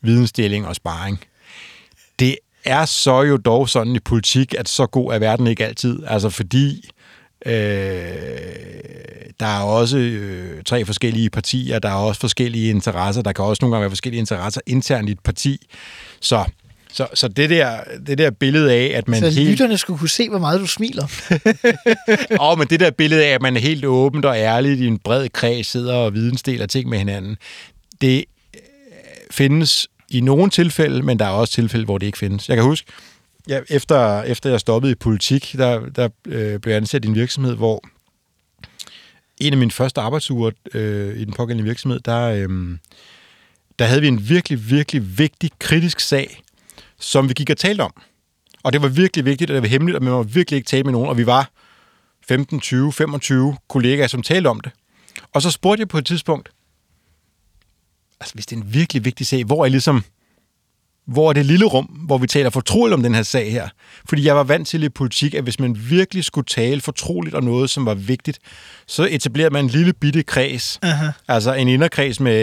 [0.00, 1.20] vidensdeling og sparring.
[2.18, 6.02] Det er så jo dog sådan i politik, at så god er verden ikke altid.
[6.06, 6.90] Altså fordi
[7.46, 7.52] Øh,
[9.40, 13.58] der er også øh, tre forskellige partier, der er også forskellige interesser, der kan også
[13.62, 15.66] nogle gange være forskellige interesser internt i et parti.
[16.20, 16.44] Så
[16.92, 19.50] Så, så det, der, det der billede af, at man Så helt...
[19.50, 21.06] lytterne skulle kunne se, hvor meget du smiler.
[22.50, 24.98] Åh, men det der billede af, at man er helt åbent og ærligt i en
[24.98, 27.36] bred kreds, sidder og vidensdeler ting med hinanden,
[28.00, 28.24] det
[28.54, 28.60] øh,
[29.30, 32.48] findes i nogle tilfælde, men der er også tilfælde, hvor det ikke findes.
[32.48, 32.92] Jeg kan huske,
[33.50, 37.14] ja, efter, efter jeg stoppede i politik, der, der øh, blev jeg ansat i en
[37.14, 37.84] virksomhed, hvor
[39.38, 42.78] en af mine første arbejdsuger øh, i den pågældende virksomhed, der, øh,
[43.78, 46.42] der havde vi en virkelig, virkelig vigtig, kritisk sag,
[46.98, 47.92] som vi gik og talte om.
[48.62, 50.84] Og det var virkelig vigtigt, og det var hemmeligt, og man må virkelig ikke tale
[50.84, 51.50] med nogen, og vi var
[52.28, 54.72] 15, 20, 25 kollegaer, som talte om det.
[55.32, 56.48] Og så spurgte jeg på et tidspunkt,
[58.20, 60.04] altså hvis det er en virkelig vigtig sag, hvor er ligesom,
[61.06, 63.68] hvor er det lille rum, hvor vi taler fortroligt om den her sag her?
[64.08, 67.44] Fordi jeg var vant til i politik, at hvis man virkelig skulle tale fortroligt om
[67.44, 68.38] noget, som var vigtigt,
[68.86, 71.12] så etablerede man en lille bitte kreds, uh-huh.
[71.28, 72.34] altså en inderkreds med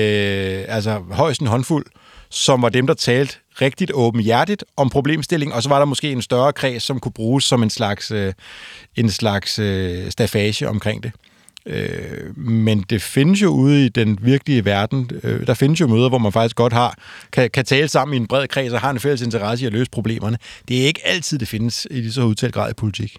[0.68, 1.86] altså højst en håndfuld,
[2.30, 6.22] som var dem, der talte rigtigt åbenhjertigt om problemstilling, og så var der måske en
[6.22, 8.34] større kreds, som kunne bruges som en slags, øh,
[8.96, 11.12] en slags øh, staffage omkring det.
[11.68, 15.10] Øh, men det findes jo ude i den virkelige verden.
[15.24, 16.98] Øh, der findes jo møder, hvor man faktisk godt har
[17.32, 19.74] kan, kan tale sammen i en bred kreds og har en fælles interesse i at
[19.74, 20.38] løse problemerne.
[20.68, 23.18] Det er ikke altid, det findes i lige så udtalt grad i politik.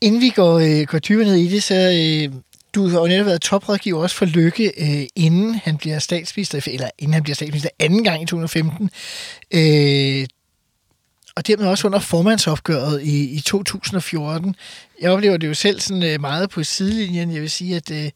[0.00, 2.40] Inden vi går, øh, går dybere ned i det, så øh,
[2.74, 6.90] du har jo netop været toprådgiver også for Lykke, øh, inden han bliver statsminister, eller
[6.98, 8.90] inden han bliver statsminister anden gang i 2015.
[9.50, 10.26] Øh,
[11.36, 14.56] og dermed også under formandsopgøret i, i 2014.
[15.00, 17.32] Jeg oplever det jo selv sådan øh, meget på sidelinjen.
[17.32, 18.10] Jeg vil sige, at øh,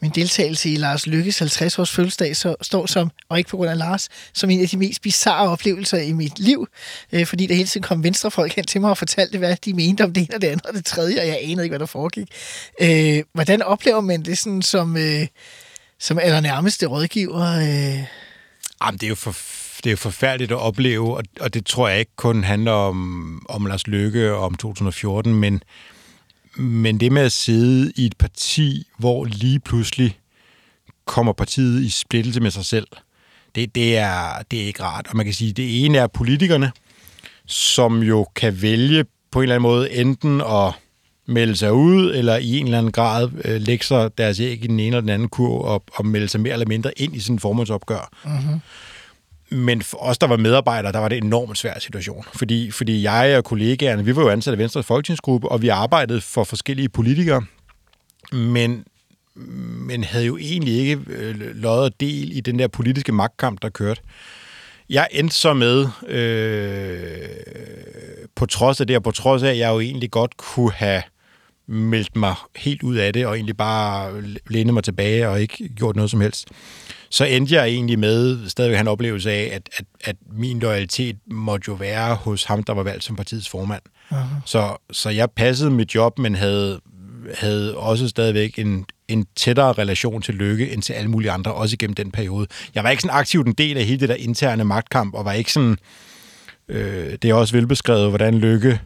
[0.00, 3.78] min deltagelse i Lars Lykkes 50-års fødselsdag så, står som, og ikke på grund af
[3.78, 6.68] Lars, som en af de mest bizarre oplevelser i mit liv.
[7.12, 10.04] Øh, fordi der hele tiden kom venstrefolk hen til mig og fortalte, hvad de mente
[10.04, 11.86] om det ene og det andet og det tredje, og jeg anede ikke, hvad der
[11.86, 12.28] foregik.
[12.80, 15.26] Øh, hvordan oplever man det sådan som, øh,
[15.98, 17.56] som allernærmeste rådgiver?
[17.56, 18.04] Øh?
[18.84, 19.36] Jamen, det er jo for
[19.84, 23.46] det er jo forfærdeligt at opleve, og, og det tror jeg ikke kun handler om,
[23.48, 25.62] om Lars Lykke og om 2014, men,
[26.60, 30.18] men det med at sidde i et parti, hvor lige pludselig
[31.04, 32.86] kommer partiet i splittelse med sig selv,
[33.54, 35.06] det, det, er, det er ikke rart.
[35.10, 36.72] Og man kan sige, at det ene er politikerne,
[37.46, 40.72] som jo kan vælge på en eller anden måde enten at
[41.26, 44.66] melde sig ud, eller i en eller anden grad øh, lægge sig deres æg i
[44.66, 47.20] den ene eller den anden kurv, og, og melde sig mere eller mindre ind i
[47.20, 48.10] sådan en formandsopgør.
[48.24, 48.60] Mm-hmm.
[49.50, 52.24] Men for os, der var medarbejdere, der var det en enormt svær situation.
[52.34, 56.20] Fordi, fordi jeg og kollegaerne, vi var jo ansat af Venstres Folketingsgruppe, og vi arbejdede
[56.20, 57.42] for forskellige politikere,
[58.32, 58.84] men,
[59.86, 64.00] men havde jo egentlig ikke øh, løjet del i den der politiske magtkamp, der kørte.
[64.90, 67.18] Jeg endte så med, øh,
[68.34, 71.02] på trods af det, og på trods af, at jeg jo egentlig godt kunne have
[71.66, 75.96] meldt mig helt ud af det, og egentlig bare lænet mig tilbage og ikke gjort
[75.96, 76.48] noget som helst,
[77.10, 81.16] så endte jeg egentlig med stadigvæk have en oplevelse af, at, at, at min loyalitet
[81.26, 83.82] måtte jo være hos ham, der var valgt som partiets formand.
[84.46, 86.80] Så, så jeg passede mit job, men havde,
[87.34, 91.74] havde også stadigvæk en, en tættere relation til Lykke end til alle mulige andre, også
[91.74, 92.46] igennem den periode.
[92.74, 95.32] Jeg var ikke sådan aktivt en del af hele det der interne magtkamp, og var
[95.32, 95.76] ikke sådan...
[96.68, 98.80] Øh, det er også velbeskrevet, hvordan Lykke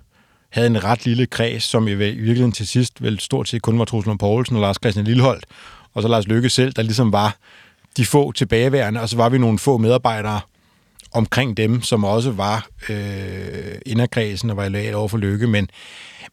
[0.51, 3.85] havde en ret lille kreds, som i virkeligheden til sidst vel stort set kun var
[3.85, 5.47] Truslund Poulsen og Lars Christian Lilleholdt,
[5.95, 7.37] og så Lars Lykke selv, der ligesom var
[7.97, 10.41] de få tilbageværende, og så var vi nogle få medarbejdere
[11.13, 15.69] omkring dem, som også var øh, inderkredsen og var lojal over for Lykke, men,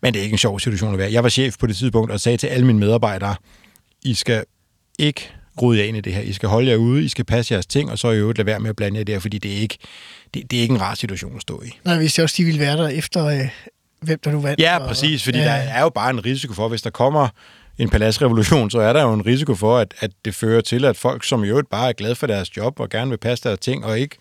[0.02, 1.12] men det er ikke en sjov situation at være.
[1.12, 3.36] Jeg var chef på det tidspunkt og sagde til alle mine medarbejdere,
[4.04, 4.44] I skal
[5.00, 6.22] ikke rode jer ind i det her.
[6.22, 8.46] I skal holde jer ude, I skal passe jeres ting, og så i øvrigt lade
[8.46, 9.78] være med at blande jer der, fordi det er ikke,
[10.34, 11.70] det, det er ikke en rar situation at stå i.
[11.86, 13.50] Nej, hvis jeg også de ville være der efter, øh,
[14.02, 14.60] hvem der nu vandt.
[14.60, 15.44] Ja, præcis, fordi ja.
[15.44, 17.28] der er jo bare en risiko for, hvis der kommer
[17.82, 20.98] en paladsrevolution, så er der jo en risiko for, at, at det fører til, at
[20.98, 23.86] folk, som jo bare er glade for deres job og gerne vil passe deres ting,
[23.86, 24.18] og ikke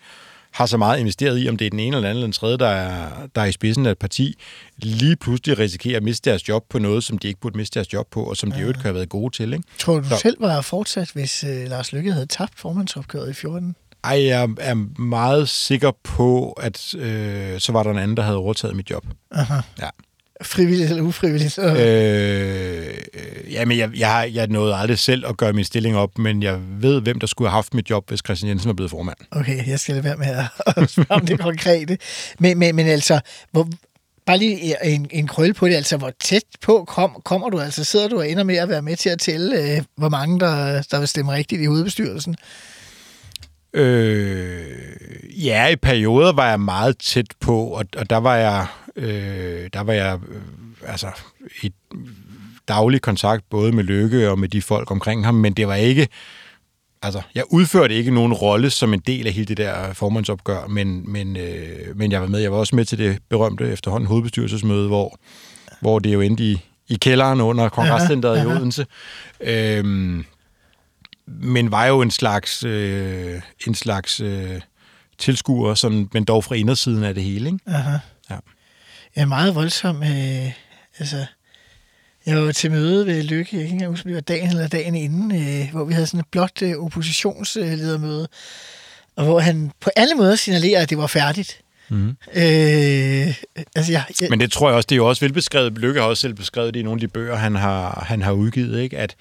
[0.51, 2.57] har så meget investeret i, om det er den ene eller anden eller den tredje,
[2.57, 4.35] der er, der er i spidsen af et parti,
[4.77, 7.93] lige pludselig risikerer at miste deres job på noget, som de ikke burde miste deres
[7.93, 9.53] job på, og som de jo ikke har været gode til.
[9.53, 9.65] Ikke?
[9.79, 10.17] Tror du så.
[10.17, 13.75] selv var fortsat, hvis uh, Lars Lykke havde tabt formandsopgøret i 14?
[14.03, 18.37] Ej, jeg er meget sikker på, at øh, så var der en anden, der havde
[18.37, 19.05] overtaget mit job.
[19.31, 19.61] Aha.
[19.81, 19.89] Ja.
[20.43, 21.59] Frivilligt eller ufrivilligt?
[21.59, 22.87] Øh,
[23.51, 27.01] jamen, jeg, jeg, jeg nåede aldrig selv at gøre min stilling op, men jeg ved,
[27.01, 29.17] hvem der skulle have haft mit job, hvis Christian Jensen var blevet formand.
[29.31, 30.27] Okay, jeg skal lade være med
[30.83, 31.97] at spørge om det konkrete.
[32.39, 33.19] Men, men, men altså,
[33.51, 33.67] hvor,
[34.25, 37.59] bare lige en, en krølle på det, altså hvor tæt på kom, kommer du?
[37.59, 40.39] Altså sidder du og ender med at være med til at tælle, øh, hvor mange
[40.39, 42.35] der, der vil stemme rigtigt i hovedbestyrelsen?
[43.73, 49.69] Øh, ja, i perioder var jeg meget tæt på, og, og der var jeg, øh,
[49.73, 50.41] der var jeg øh,
[50.85, 51.07] altså
[51.63, 51.71] i
[52.67, 56.07] daglig kontakt både med Lykke og med de folk omkring ham, men det var ikke
[57.01, 61.11] altså, jeg udførte ikke nogen rolle som en del af hele det der formandsopgør, men,
[61.11, 62.39] men, øh, men jeg var med.
[62.39, 65.15] Jeg var også med til det berømte efterhånden hovedbestyrelsesmøde, hvor,
[65.79, 68.85] hvor det jo endte i, i kælderen under kongresscenteret i Odense.
[69.41, 70.25] Øhm,
[71.41, 74.61] men var jo en slags, øh, en slags øh,
[75.17, 77.49] tilskuer, sådan, men dog fra indersiden af det hele.
[77.49, 77.59] Ikke?
[77.67, 77.97] Aha.
[78.29, 78.37] Ja.
[79.15, 80.03] Ja, meget voldsom.
[80.03, 80.51] Øh,
[80.99, 81.25] altså,
[82.25, 84.95] jeg var til møde ved Lykke, jeg kan ikke huske, det var dagen eller dagen
[84.95, 88.27] inden, øh, hvor vi havde sådan et blot øh, oppositionsledermøde,
[89.15, 91.61] og hvor han på alle måder signalerer, at det var færdigt.
[91.89, 92.09] Mm.
[92.09, 93.35] Øh,
[93.75, 95.77] altså, jeg, jeg, Men det tror jeg også, det er jo også velbeskrevet.
[95.77, 98.31] Lykke har også selv beskrevet det i nogle af de bøger, han har, han har
[98.31, 98.97] udgivet, ikke?
[98.97, 99.15] At,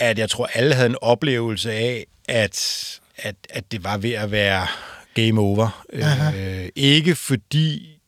[0.00, 4.30] at jeg tror, alle havde en oplevelse af, at, at, at det var ved at
[4.30, 4.66] være
[5.14, 5.84] game over.
[5.92, 7.98] Øh, ikke fordi,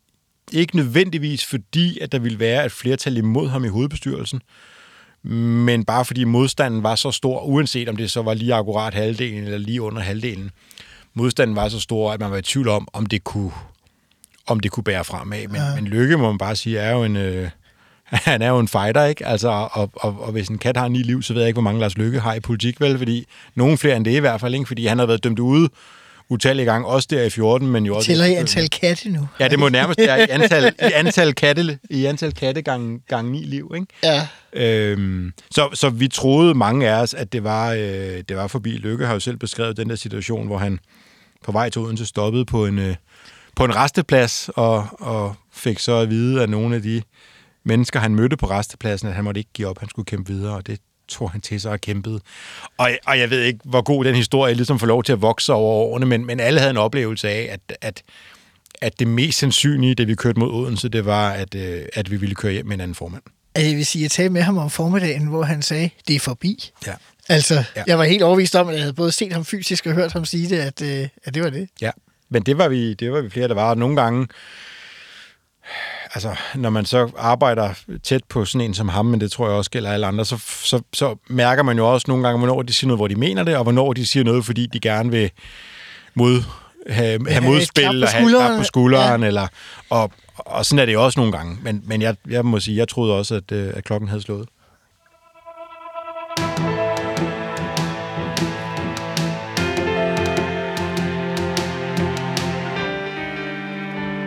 [0.52, 4.40] ikke nødvendigvis fordi, at der ville være et flertal imod ham i hovedbestyrelsen,
[5.64, 9.44] men bare fordi modstanden var så stor, uanset om det så var lige akkurat halvdelen
[9.44, 10.50] eller lige under halvdelen.
[11.14, 13.52] Modstanden var så stor, at man var i tvivl om, om det kunne,
[14.46, 15.48] om det kunne bære fremad.
[15.48, 15.74] Men, ja.
[15.74, 17.16] men Lykke, må man bare sige, er jo en...
[17.16, 17.50] Øh,
[18.31, 19.27] han er jo en fighter, ikke?
[19.27, 21.62] Altså, og, og, og hvis en kat har ni liv, så ved jeg ikke, hvor
[21.62, 22.98] mange Lars Lykke har i politik, vel?
[22.98, 24.66] Fordi nogen flere end det i hvert fald, ikke?
[24.66, 25.68] Fordi han har været dømt ude
[26.29, 28.07] utallige gange, også der i 14, men jo også...
[28.07, 29.29] tæller i antal katte nu.
[29.40, 33.33] Ja, det må nærmest være i antal, i antal katte, i antal katte gange, gange
[33.33, 33.87] ni liv, ikke?
[34.03, 34.29] Ja.
[34.53, 38.70] Øhm, så, så vi troede mange af os, at det var, øh, det var forbi.
[38.70, 40.79] Lykke har jo selv beskrevet den der situation, hvor han
[41.44, 42.94] på vej til Odense stoppede på en, øh,
[43.57, 47.03] på en resteplads, og, og fik så at vide af nogle af de
[47.64, 50.57] mennesker, han mødte på restepladsen, at han måtte ikke give op, han skulle kæmpe videre,
[50.57, 52.20] og det tog han til sig og kæmpede.
[52.79, 55.53] Og, og jeg ved ikke, hvor god den historie ligesom får lov til at vokse
[55.53, 58.03] over årene, men, men alle havde en oplevelse af, at, at,
[58.81, 62.16] at det mest sandsynlige, da vi kørte mod Odense, det var, at, øh, at vi
[62.16, 63.22] ville køre hjem med en anden formand.
[63.55, 66.20] Altså, jeg vil sige, jeg talte med ham om formiddagen, hvor han sagde, det er
[66.20, 66.70] forbi.
[66.87, 66.92] Ja.
[67.29, 67.64] Altså, Ja.
[67.77, 67.83] ja.
[67.87, 70.25] jeg var helt overvist om, at jeg havde både set ham fysisk og hørt ham
[70.25, 71.68] sige det, at, øh, at det var det.
[71.81, 71.90] Ja,
[72.31, 73.70] men det var vi, det var vi flere, der var.
[73.70, 74.27] Og nogle gange,
[76.14, 79.57] altså, når man så arbejder tæt på sådan en som ham, men det tror jeg
[79.57, 82.72] også gælder alle andre, så, så, så mærker man jo også nogle gange, hvornår de
[82.72, 85.31] siger noget, hvor de mener det, og hvornår de siger noget, fordi de gerne vil
[86.14, 86.42] mod,
[86.88, 89.27] have, have modspil og have et klap på skulderen, ja.
[89.27, 89.46] eller,
[89.90, 91.59] og, og sådan er det jo også nogle gange.
[91.62, 94.48] Men, men jeg, jeg må sige, jeg troede også, at, øh, at klokken havde slået.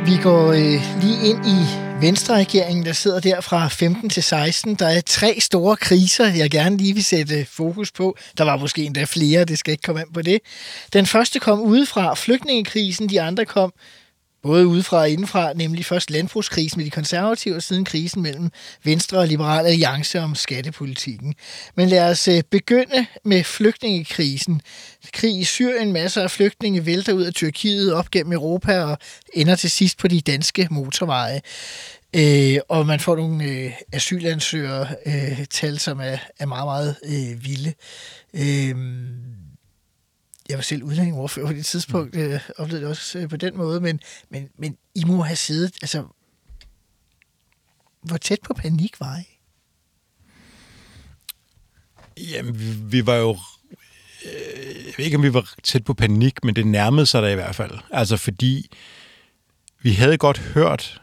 [0.05, 1.57] Vi går øh, lige ind i
[2.01, 4.75] Venstre-regeringen, der sidder der fra 15 til 16.
[4.75, 8.17] Der er tre store kriser, jeg gerne lige vil sætte øh, fokus på.
[8.37, 10.39] Der var måske endda flere, det skal ikke komme an på det.
[10.93, 13.09] Den første kom udefra, flygtningekrisen.
[13.09, 13.73] De andre kom
[14.45, 18.51] både udefra og indenfra, nemlig først landbrugskrisen med de konservative, og siden krisen mellem
[18.83, 21.35] Venstre og Liberale Alliance om skattepolitikken.
[21.75, 24.61] Men lad os øh, begynde med flygtningekrisen.
[25.13, 28.97] Krig i Syrien, masser af flygtninge vælter ud af Tyrkiet op gennem Europa og
[29.33, 31.41] ender til sidst på de danske motorveje.
[32.15, 37.45] Øh, og man får nogle øh, asylansøgere øh, tal, som er, er meget, meget øh,
[37.45, 37.73] vilde.
[38.33, 38.75] Øh,
[40.49, 43.81] jeg var selv udlændingeordfører på det tidspunkt, øh, oplevede det også øh, på den måde,
[43.81, 46.03] men, men, men I må have siddet, altså,
[48.01, 49.39] hvor tæt på panik var I?
[52.31, 53.37] Jamen, vi, vi var jo...
[54.25, 57.27] Øh, jeg ved ikke, om vi var tæt på panik, men det nærmede sig da
[57.27, 57.71] i hvert fald.
[57.91, 58.69] Altså, fordi
[59.81, 61.01] vi havde godt hørt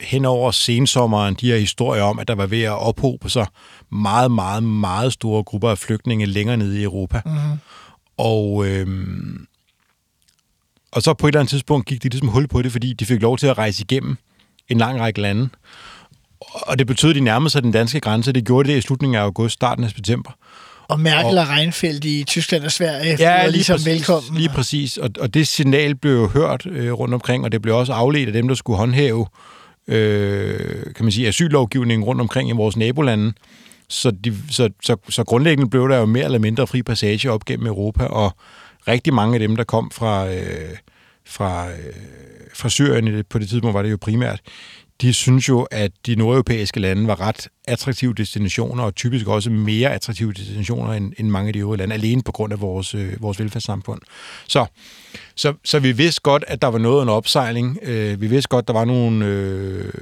[0.00, 3.46] hen over sensommeren de her historier om, at der var ved at ophobe sig
[3.90, 7.22] meget, meget, meget store grupper af flygtninge længere nede i Europa.
[7.24, 7.58] Mm-hmm.
[8.16, 9.46] Og, øhm,
[10.92, 13.06] og så på et eller andet tidspunkt gik de ligesom hul på det, fordi de
[13.06, 14.16] fik lov til at rejse igennem
[14.68, 15.48] en lang række lande.
[16.40, 18.32] Og det betød, at de nærmede sig den danske grænse.
[18.32, 20.30] Det gjorde det i slutningen af august, starten af september.
[20.88, 24.36] Og Merkel og, og Reinfeldt i Tyskland og Sverige ja, var ligesom præcis, velkommen.
[24.36, 24.96] Lige præcis.
[24.96, 28.26] Og, og det signal blev jo hørt øh, rundt omkring, og det blev også afledt
[28.26, 29.26] af dem, der skulle håndhæve
[29.88, 33.32] øh, kan man sige, asyllovgivningen rundt omkring i vores nabolande.
[33.88, 37.44] Så, de, så, så, så grundlæggende blev der jo mere eller mindre fri passage op
[37.44, 38.36] gennem Europa, og
[38.88, 40.76] rigtig mange af dem, der kom fra, øh,
[41.26, 41.94] fra, øh,
[42.54, 44.40] fra Syrien, på det tidspunkt var det jo primært,
[45.00, 49.94] de synes jo, at de nordeuropæiske lande var ret attraktive destinationer, og typisk også mere
[49.94, 53.22] attraktive destinationer end, end mange af de øvrige lande, alene på grund af vores, øh,
[53.22, 54.00] vores velfærdssamfund.
[54.48, 54.66] Så,
[55.34, 57.78] så, så vi vidste godt, at der var noget af en opsejling.
[57.82, 59.92] Øh, vi vidste godt, at der var nogle øh,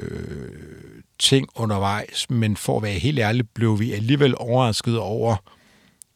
[1.23, 5.37] ting undervejs, men for at være helt ærlig, blev vi alligevel overrasket over,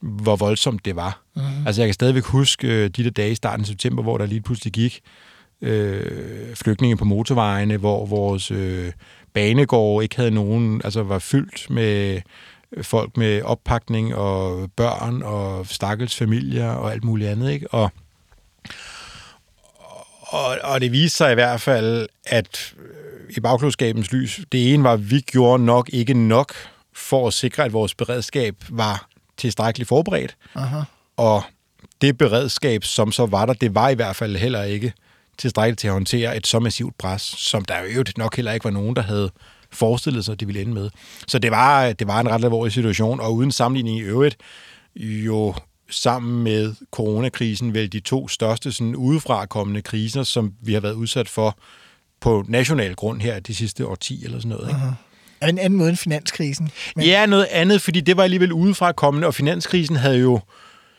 [0.01, 1.23] hvor voldsomt det var.
[1.37, 1.42] Mm.
[1.66, 4.27] Altså jeg kan stadigvæk huske øh, de der dage i starten af september, hvor der
[4.27, 5.01] lige pludselig gik
[5.62, 8.92] øh, flygtninge på motorvejene, hvor vores øh,
[9.35, 12.21] banegård ikke havde nogen, altså var fyldt med
[12.83, 17.69] folk med oppakning og børn og stakkels familier og alt muligt andet, ikke?
[17.71, 17.90] Og,
[20.21, 23.06] og, og det viste sig i hvert fald, at øh,
[23.37, 26.53] i bagklodskabens lys, det ene var, at vi gjorde nok ikke nok
[26.93, 30.37] for at sikre, at vores beredskab var tilstrækkeligt forberedt.
[30.55, 30.81] Aha.
[31.17, 31.43] Og
[32.01, 34.93] det beredskab, som så var der, det var i hvert fald heller ikke
[35.39, 38.71] tilstrækkeligt til at håndtere et så massivt pres, som der jo nok heller ikke var
[38.71, 39.31] nogen, der havde
[39.73, 40.91] forestillet sig, at det ville ende med.
[41.29, 44.37] Så det var, det var en ret alvorlig situation, og uden sammenligning i øvrigt,
[44.97, 45.55] jo
[45.91, 50.95] sammen med coronakrisen vel de to største sådan udefra kommende kriser, som vi har været
[50.95, 51.59] udsat for
[52.20, 54.68] på national grund her de sidste årti eller sådan noget.
[54.68, 54.81] Ikke?
[55.40, 56.70] Er en anden måde end finanskrisen.
[56.96, 57.05] Men...
[57.05, 60.40] Ja, noget andet, fordi det var alligevel udefra kommende, og finanskrisen havde jo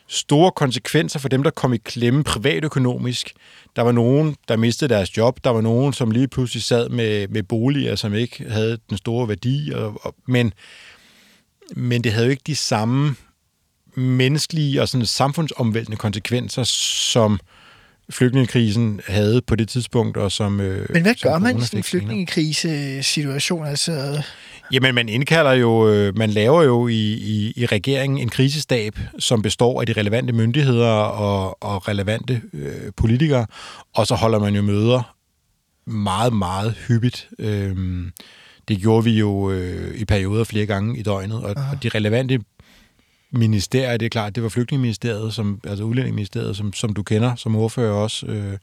[0.08, 3.34] store konsekvenser for dem, der kom i klemme privatøkonomisk.
[3.76, 5.40] Der var nogen, der mistede deres job.
[5.44, 9.28] Der var nogen, som lige pludselig sad med, med boliger, som ikke havde den store
[9.28, 9.72] værdi.
[9.76, 10.54] Og, og, men,
[11.76, 13.16] men det havde jo ikke de samme
[13.96, 17.40] menneskelige og sådan samfundsomvæltende konsekvenser, som
[18.10, 21.80] flygtningekrisen havde på det tidspunkt, og som øh, Men hvad som gør man i sådan
[21.80, 23.66] en flygtningekrisesituation?
[23.66, 24.24] Altså,
[24.72, 29.42] Jamen, man indkalder jo, øh, man laver jo i, i, i regeringen en krisestab, som
[29.42, 33.46] består af de relevante myndigheder og, og relevante øh, politikere,
[33.96, 35.16] og så holder man jo møder
[35.86, 37.30] meget, meget hyppigt.
[37.40, 38.12] Øhm,
[38.68, 42.40] det gjorde vi jo øh, i perioder flere gange i døgnet, og, og de relevante
[43.32, 47.56] ministerier, det er klart, det var Flygtningeministeriet, som, altså Udlændingeministeriet, som, som du kender som
[47.56, 48.26] ordfører også.
[48.26, 48.58] Øh,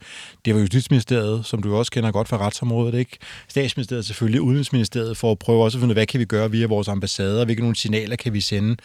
[0.44, 3.18] det var Justitsministeriet, som du også kender godt fra retsområdet, ikke?
[3.48, 6.50] Statsministeriet selvfølgelig, Udenrigsministeriet, for at prøve også at finde, ud af, hvad kan vi gøre
[6.50, 8.76] via vores ambassader, hvilke nogle signaler kan vi sende.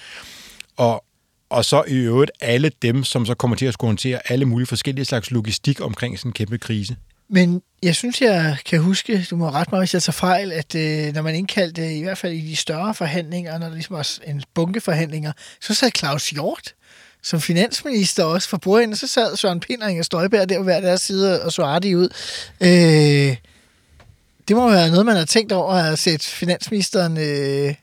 [0.78, 1.04] Og,
[1.50, 4.68] og så i øvrigt alle dem, som så kommer til at skulle håndtere alle mulige
[4.68, 6.96] forskellige slags logistik omkring sådan en kæmpe krise.
[7.30, 10.76] Men jeg synes, jeg kan huske, du må rette mig, hvis jeg tager fejl, at
[10.76, 14.18] øh, når man indkaldte, i hvert fald i de større forhandlinger, når der ligesom var
[14.28, 16.74] en bunke forhandlinger, så sad Claus Hjort
[17.24, 20.82] som finansminister også for bordenden, så sad Søren Pind og Inger Støjberg der på hver
[20.82, 22.10] deres side og så artige ud.
[22.62, 23.38] Øh,
[24.48, 27.18] det må være noget, man har tænkt over at sætte finansministeren...
[27.18, 27.76] Øh,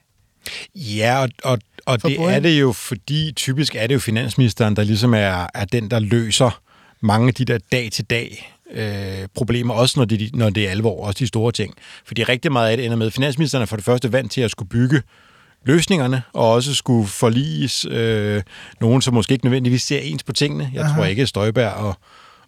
[0.75, 4.85] Ja, og, og, og det er det jo, fordi typisk er det jo finansministeren, der
[4.85, 6.61] ligesom er, er den, der løser
[7.01, 11.17] mange af de der dag-til-dag øh, problemer, også når det, når det er alvor, også
[11.19, 11.75] de store ting.
[12.05, 14.51] Fordi rigtig meget af det ender med, finansministeren er for det første vant til at
[14.51, 15.03] skulle bygge
[15.67, 18.43] løsningerne, og også skulle forliges øh,
[18.81, 20.71] nogen, som måske ikke nødvendigvis ser ens på tingene.
[20.75, 20.97] Jeg Aha.
[20.97, 21.97] tror ikke, at Støjberg og,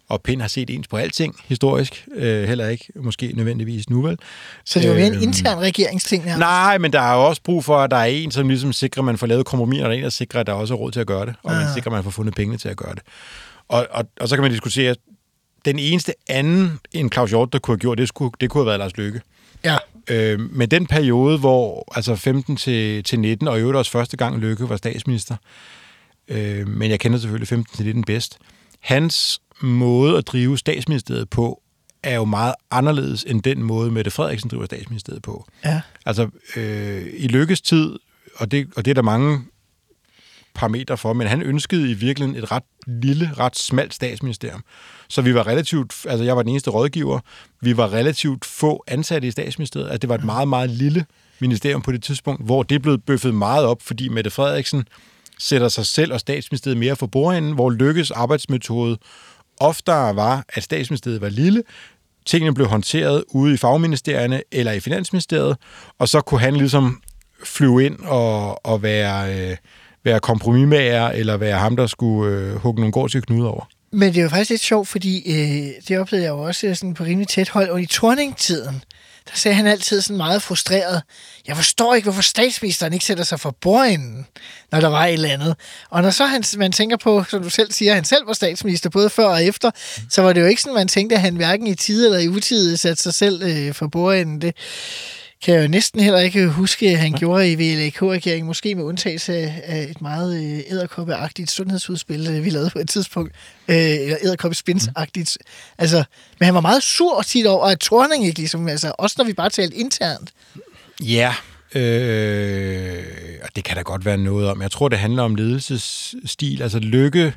[0.09, 2.05] og Pind har set ens på alting historisk.
[2.15, 4.17] Øh, heller ikke måske nødvendigvis nu, vel?
[4.65, 6.23] så det var mere en Øhm, intern regeringsting.
[6.23, 6.37] her.
[6.37, 9.01] Nej, men der er jo også brug for, at der er en, som ligesom sikrer,
[9.01, 10.77] at man får lavet kompromis, og der er en, der sikrer, at der også er
[10.77, 11.73] råd til at gøre det, og man Ah.
[11.73, 13.01] sikrer, at man får fundet pengene til at gøre det.
[13.69, 14.95] Og, og, og så kan man diskutere,
[15.65, 18.67] den eneste anden end Claus Hjort, der kunne have gjort det, skulle, det kunne have
[18.67, 19.21] været Lars Løkke.
[19.63, 19.77] Ja.
[20.09, 24.17] Øh, men den periode, hvor altså 15 til, til 19, og i øvrigt også første
[24.17, 25.35] gang Løkke var statsminister,
[26.27, 28.37] øh, men jeg kender selvfølgelig 15 til 19 bedst,
[28.79, 31.61] hans måde at drive statsministeriet på,
[32.03, 35.45] er jo meget anderledes end den måde, Mette Frederiksen driver statsministeriet på.
[35.65, 35.81] Ja.
[36.05, 37.99] Altså, øh, i Lykkes tid,
[38.35, 39.39] og det, og det er der mange
[40.55, 44.63] parameter for, men han ønskede i virkeligheden et ret lille, ret smalt statsministerium.
[45.07, 47.19] Så vi var relativt, altså jeg var den eneste rådgiver,
[47.61, 51.05] vi var relativt få ansatte i statsministeriet, altså det var et meget, meget lille
[51.39, 54.87] ministerium på det tidspunkt, hvor det blev bøffet meget op, fordi Mette Frederiksen
[55.39, 58.97] sætter sig selv og statsministeriet mere for bordenden, hvor Lykkes arbejdsmetode
[59.59, 61.63] oftere var, at statsministeriet var lille,
[62.25, 65.57] tingene blev håndteret ude i fagministerierne eller i finansministeriet,
[65.99, 67.01] og så kunne han ligesom
[67.43, 69.57] flyve ind og, og være, øh,
[70.03, 73.69] være kompromismager, eller være ham, der skulle øh, hugge nogle gård knude over.
[73.91, 76.75] Men det er jo faktisk lidt sjovt, fordi øh, det oplevede jeg jo også øh,
[76.75, 77.69] sådan på rimelig tæt hold.
[77.69, 78.83] Og i Torning-tiden,
[79.25, 81.01] der sagde han altid sådan meget frustreret,
[81.47, 84.25] jeg forstår ikke, hvorfor statsministeren ikke sætter sig for bordenden,
[84.71, 85.55] når der var et eller andet.
[85.89, 88.89] Og når så han, man tænker på, som du selv siger, han selv var statsminister,
[88.89, 89.71] både før og efter,
[90.09, 92.27] så var det jo ikke sådan, man tænkte, at han hverken i tide eller i
[92.27, 94.41] utide satte sig selv øh, for bordenden.
[94.41, 94.55] Det
[95.45, 99.33] kan jeg jo næsten heller ikke huske, at han gjorde i VLAK-regeringen, måske med undtagelse
[99.63, 103.31] af- et meget øh, æderkoppeagtigt sundhedsudspil, øh, vi lavede på et tidspunkt,
[103.67, 105.37] øh, eller æderkoppespinsagtigt.
[105.77, 106.03] Altså,
[106.39, 109.33] men han var meget sur tit over, at Torning ikke ligesom, altså, også når vi
[109.33, 110.31] bare talte internt.
[111.03, 111.33] Ja,
[111.75, 113.03] øh,
[113.43, 114.61] og det kan der godt være noget om.
[114.61, 116.61] Jeg tror, det handler om ledelsesstil.
[116.61, 117.33] Altså Lykke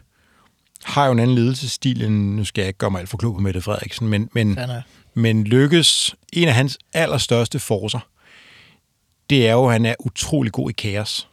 [0.85, 3.35] har jo en anden ledelsesstil, end, nu skal jeg ikke gøre mig alt for klog
[3.35, 4.59] på Mette Frederiksen, men, men.
[5.15, 8.01] Men Lykkes, en af hans allerstørste forser,
[9.31, 11.29] det er jo, at han er utrolig god i kaos.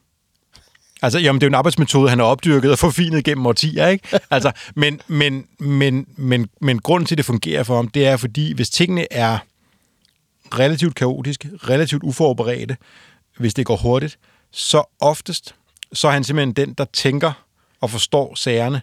[1.01, 4.19] Altså, jamen, det er jo en arbejdsmetode, han har opdyrket og forfinet gennem årtier, ikke?
[4.31, 8.17] Altså, men, men, men, men, men grunden til, at det fungerer for ham, det er,
[8.17, 9.37] fordi hvis tingene er
[10.53, 12.77] relativt kaotiske, relativt uforberedte,
[13.37, 14.19] hvis det går hurtigt,
[14.51, 15.55] så oftest,
[15.93, 17.31] så er han simpelthen den, der tænker
[17.81, 18.81] og forstår sagerne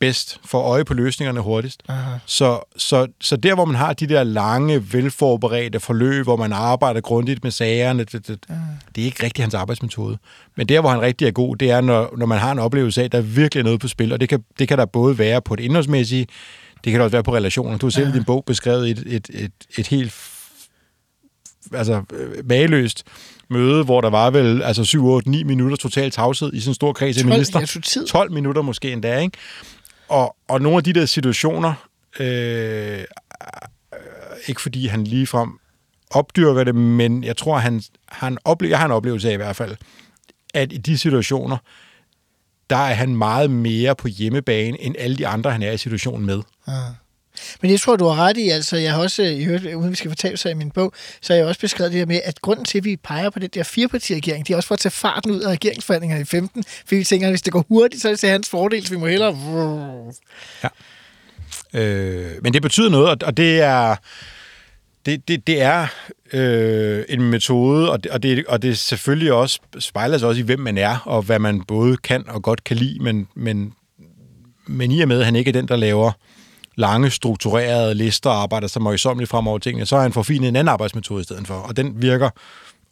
[0.00, 1.82] bedst, får øje på løsningerne hurtigst.
[2.26, 7.00] Så, så, så der, hvor man har de der lange, velforberedte forløb, hvor man arbejder
[7.00, 8.46] grundigt med sagerne, det, det,
[8.94, 10.18] det er ikke rigtig hans arbejdsmetode.
[10.56, 13.00] Men der, hvor han rigtig er god, det er, når, når man har en oplevelse
[13.00, 15.18] af, at der virkelig er noget på spil, og det kan, det kan der både
[15.18, 16.26] være på det indholdsmæssige,
[16.84, 17.78] det kan der også være på relationer.
[17.78, 20.14] Du har selv i din bog beskrevet et, et, et, et helt
[21.72, 23.04] altså, øh, mageløst
[23.50, 26.74] møde, hvor der var vel altså 7, 8, 9 minutter total tavshed i sådan en
[26.74, 27.60] stor kreds af 12, minister.
[27.60, 28.06] ja, tog tid.
[28.06, 29.38] 12 minutter måske endda, ikke?
[30.08, 31.74] Og, og nogle af de der situationer,
[32.20, 33.04] øh, øh,
[34.46, 35.58] ikke fordi han ligefrem
[36.10, 39.56] opdyrker det, men jeg tror, han, han oplever, jeg har en oplevelse af i hvert
[39.56, 39.76] fald,
[40.54, 41.56] at i de situationer,
[42.70, 46.26] der er han meget mere på hjemmebane, end alle de andre, han er i situationen
[46.26, 46.42] med.
[46.68, 46.72] Ja.
[47.62, 48.48] Men det tror du har ret i.
[48.48, 51.32] Altså, jeg har også, i øvrigt, uden vi skal fortælle sig i min bog, så
[51.32, 53.48] har jeg også beskrevet det her med, at grunden til, at vi peger på den
[53.54, 56.96] der firepartiregering, det er også for at tage farten ud af regeringsforhandlingerne i 15, fordi
[56.96, 58.98] vi tænker, at hvis det går hurtigt, så er det til hans fordel, så vi
[59.00, 59.36] må hellere...
[60.64, 60.68] Ja.
[61.80, 63.96] Øh, men det betyder noget, og- og det er
[65.06, 65.86] det, det, det er
[66.32, 70.44] øh, en metode, og det, og, det, og det selvfølgelig også spejler sig også i,
[70.44, 73.72] hvem man er, og hvad man både kan og godt kan lide, men, men,
[74.66, 76.12] men i og med, at han ikke er den, der laver
[76.78, 80.56] lange, strukturerede lister og arbejder sig møjsommeligt frem over tingene, så har han forfinet en
[80.56, 82.30] anden arbejdsmetode i stedet for, og den virker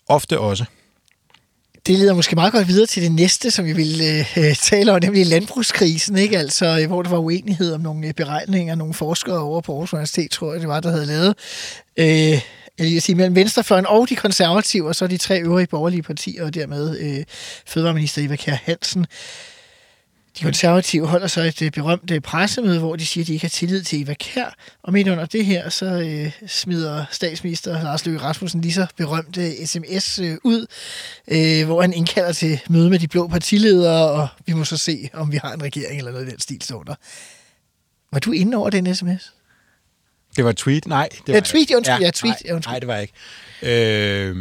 [0.09, 0.65] ofte også.
[1.87, 4.93] Det leder måske meget godt videre til det næste, som vi vil øh, øh tale
[4.93, 6.39] om, nemlig landbrugskrisen, ikke?
[6.39, 9.93] Altså, øh, hvor der var uenighed om nogle øh, beregninger, nogle forskere over på Aarhus
[9.93, 11.35] Universitet, tror jeg det var, der havde lavet.
[11.97, 12.43] Øh,
[12.79, 16.45] jeg vil sige, mellem Venstrefløjen og de konservative, og så de tre øvrige borgerlige partier,
[16.45, 17.25] og dermed øh,
[17.67, 19.07] Fødevareminister Eva Kjær Hansen.
[20.39, 23.45] De konservative holder så et øh, berømt øh, pressemøde, hvor de siger, at de ikke
[23.45, 24.55] har tillid til Eva Kjær.
[24.83, 29.67] Og midt under det her, så øh, smider statsminister Lars Løkke Rasmussen lige så berømte
[29.67, 30.67] sms øh, ud,
[31.29, 35.11] øh, hvor han indkalder til møde med de blå partiledere, og vi må så se,
[35.13, 36.95] om vi har en regering eller noget i den stil, står der.
[38.13, 39.33] Var du inde over den sms?
[40.37, 40.87] Det var et tweet?
[40.87, 41.09] Nej.
[41.13, 42.73] Det var Ja, tweet, undskyld, ja, tweet, nej, ja, undskyld.
[42.73, 43.13] Nej, det var ikke.
[43.63, 44.37] Øh,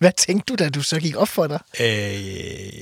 [0.00, 1.60] Hvad tænkte du, da du så gik op for dig?
[1.80, 1.86] Øh,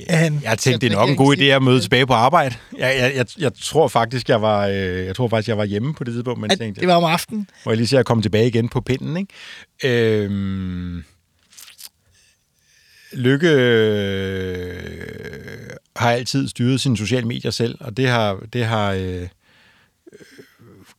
[0.09, 2.55] han jeg tænkte, det er nok en god idé at møde tilbage på arbejde.
[2.77, 5.93] Jeg, jeg, jeg, jeg tror faktisk, jeg var, øh, jeg tror faktisk, jeg var hjemme
[5.93, 7.47] på det tidspunkt, men At tænkte, det var om aftenen.
[7.63, 9.17] hvor jeg lige ser at komme tilbage igen på pinden.
[9.17, 10.23] Ikke?
[10.23, 11.03] Øhm,
[13.13, 14.79] Lykke øh,
[15.95, 19.27] har altid styret sine sociale medier selv, og det har, det har øh,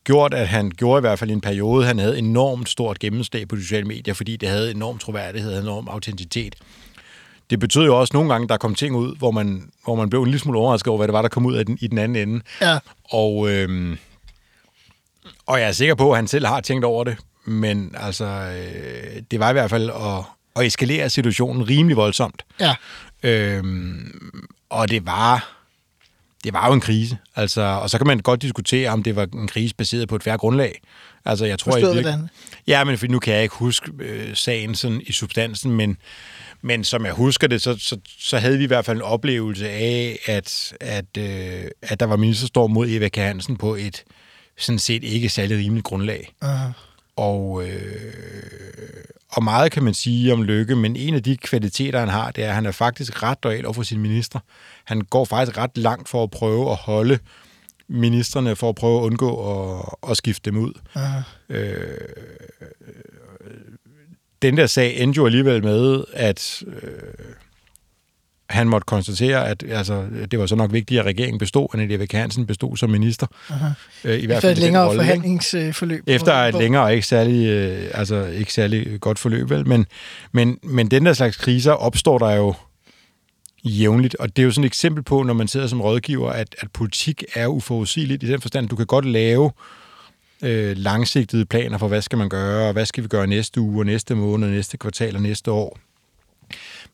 [0.03, 3.55] gjort, at han gjorde i hvert fald en periode, han havde enormt stort gennemslag på
[3.55, 6.55] de sociale medier, fordi det havde enorm troværdighed, enorm autenticitet.
[7.49, 10.21] Det betød jo også nogle gange, der kom ting ud, hvor man, hvor man blev
[10.21, 11.97] en lille smule overrasket over, hvad det var, der kom ud af den, i den
[11.97, 12.43] anden ende.
[12.61, 12.79] Ja.
[13.11, 13.97] Og, øhm,
[15.45, 19.21] og jeg er sikker på, at han selv har tænkt over det, men altså, øh,
[19.31, 20.23] det var i hvert fald at,
[20.55, 22.45] at eskalere situationen rimelig voldsomt.
[22.59, 22.75] Ja.
[23.23, 24.21] Øhm,
[24.69, 25.60] og det var,
[26.43, 27.17] det var jo en krise.
[27.35, 30.23] Altså, og så kan man godt diskutere, om det var en krise baseret på et
[30.23, 30.81] færre grundlag.
[31.25, 32.29] Altså, jeg tror, Forstået hvordan?
[32.67, 35.97] Ja, men for nu kan jeg ikke huske øh, sagen sådan i substansen, men,
[36.61, 39.69] men som jeg husker det, så, så, så havde vi i hvert fald en oplevelse
[39.69, 44.03] af, at, at, øh, at der var ministerstorm mod Eva Kjær Hansen på et
[44.57, 46.33] sådan set ikke særlig rimeligt grundlag.
[46.43, 46.71] Uh-huh.
[47.15, 48.13] Og, øh,
[49.31, 52.43] og meget kan man sige om Lykke, men en af de kvaliteter, han har, det
[52.43, 54.39] er, at han er faktisk ret lojal over for sine ministre.
[54.85, 57.19] Han går faktisk ret langt for at prøve at holde
[57.87, 60.73] ministerne, for at prøve at undgå at, at skifte dem ud.
[60.95, 61.55] Uh-huh.
[61.55, 61.97] Øh,
[64.41, 67.33] den der sag endte jo alligevel med, at øh,
[68.51, 71.91] han måtte konstatere, at altså, det var så nok vigtigt, at regeringen bestod, end at
[71.91, 73.27] Erik Hansen bestod som minister.
[73.49, 73.67] Aha.
[74.03, 76.03] Øh, I hvert Efter et længere rolle, forhandlingsforløb.
[76.07, 79.67] Efter et længere og ikke særlig, øh, altså ikke særlig godt forløb, vel?
[79.67, 79.85] Men,
[80.31, 82.53] men, men den der slags kriser opstår der jo
[83.63, 86.55] jævnligt, og det er jo sådan et eksempel på, når man sidder som rådgiver, at,
[86.59, 89.51] at politik er uforudsigeligt i den forstand, du kan godt lave
[90.43, 93.81] øh, langsigtede planer for, hvad skal man gøre, og hvad skal vi gøre næste uge,
[93.81, 95.77] og næste måned, og næste kvartal og næste år.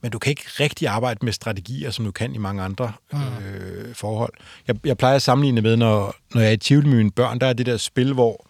[0.02, 3.96] Men du kan ikke rigtig arbejde med strategier, som du kan i mange andre øh,
[3.96, 4.34] forhold.
[4.68, 7.40] Jeg, jeg plejer at sammenligne med, når, når jeg er i Tivoli med mine børn,
[7.40, 8.48] der er det der spil, hvor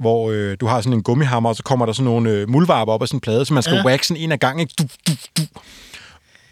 [0.00, 2.92] hvor øh, du har sådan en gummihammer, og så kommer der sådan nogle øh, muldvarper
[2.92, 3.84] op af sådan en plade, så man skal ja.
[3.84, 4.60] waxen en af gangen.
[4.60, 4.74] Ikke?
[4.78, 5.42] Du, du, du.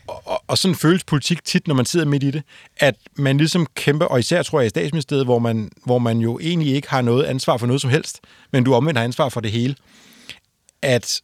[0.09, 2.43] Og, og, og sådan føles politik tit, når man sidder midt i det,
[2.77, 6.39] at man ligesom kæmper, og især tror jeg i statsministeriet, hvor man, hvor man jo
[6.39, 8.21] egentlig ikke har noget ansvar for noget som helst,
[8.53, 9.75] men du omvendt har ansvar for det hele,
[10.83, 11.21] at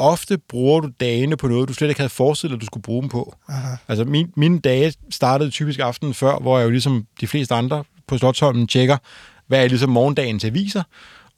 [0.00, 3.02] ofte bruger du dagene på noget, du slet ikke havde forestillet, at du skulle bruge
[3.02, 3.36] dem på.
[3.48, 3.76] Aha.
[3.88, 7.84] Altså min, mine dage startede typisk aftenen før, hvor jeg jo ligesom de fleste andre
[8.06, 8.96] på Slottholmen tjekker,
[9.46, 10.82] hvad er ligesom morgendagens aviser,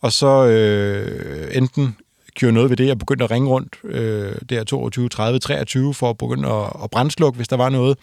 [0.00, 1.96] og så øh, enten
[2.34, 2.86] gjorde noget ved det.
[2.86, 6.90] Jeg begyndte at ringe rundt øh, der 22, 30, 23 for at begynde at, at
[6.90, 7.98] brændslukke, hvis der var noget.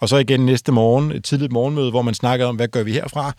[0.00, 2.92] Og så igen næste morgen, et tidligt morgenmøde, hvor man snakkede om, hvad gør vi
[2.92, 3.32] herfra?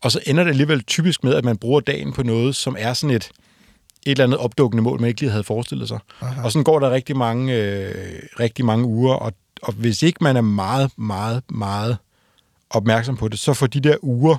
[0.00, 2.92] Og så ender det alligevel typisk med, at man bruger dagen på noget, som er
[2.92, 3.30] sådan et,
[4.06, 5.98] et eller andet opdukkende mål, man ikke lige havde forestillet sig.
[6.20, 6.42] Aha.
[6.42, 7.94] Og sådan går der rigtig mange, øh,
[8.40, 9.32] rigtig mange uger, og,
[9.62, 11.96] og hvis ikke man er meget, meget, meget
[12.70, 14.36] opmærksom på det, så får de der uger,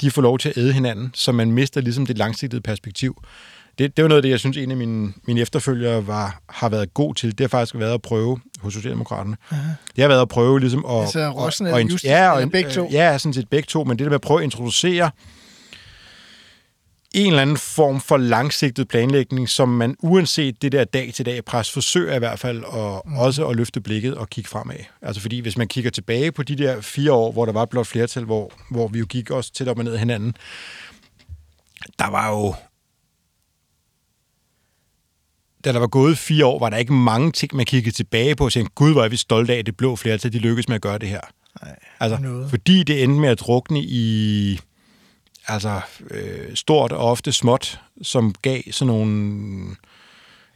[0.00, 3.22] de får lov til at æde hinanden, så man mister ligesom det langsigtede perspektiv.
[3.78, 6.68] Det, det var noget af det, jeg synes, en af mine, mine efterfølgere var, har
[6.68, 7.30] været god til.
[7.30, 9.36] Det har faktisk været at prøve hos Socialdemokraterne.
[9.50, 9.72] Aha.
[9.96, 11.00] Det har været at prøve ligesom at...
[11.00, 12.88] Altså Rossen og, og, Justus, ja, og, begge to?
[12.92, 15.10] Ja, sådan set begge to, men det der med at prøve at introducere
[17.14, 22.14] en eller anden form for langsigtet planlægning, som man uanset det der dag-til-dag pres, forsøger
[22.14, 23.16] i hvert fald at, mm.
[23.16, 24.76] også at løfte blikket og kigge fremad.
[25.02, 27.86] Altså fordi hvis man kigger tilbage på de der fire år, hvor der var blot
[27.86, 30.34] flertal, hvor, hvor vi jo gik også tæt op og ned hinanden,
[31.98, 32.54] der var jo
[35.64, 38.44] da der var gået fire år, var der ikke mange ting, man kiggede tilbage på
[38.44, 40.74] og tænkte, gud, hvor er vi stolte af, at det blå flertal, de lykkedes med
[40.74, 41.20] at gøre det her.
[41.62, 42.50] Nej, altså, noget.
[42.50, 44.60] fordi det endte med at drukne i
[45.48, 45.80] altså,
[46.10, 49.76] øh, stort og ofte småt, som gav sådan nogle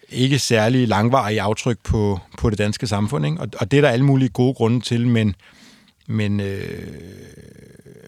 [0.09, 3.26] ikke særlig langvarige aftryk på, på det danske samfund.
[3.26, 3.40] Ikke?
[3.40, 5.34] Og, og det er der alle mulige gode grunde til, men,
[6.07, 6.88] men øh,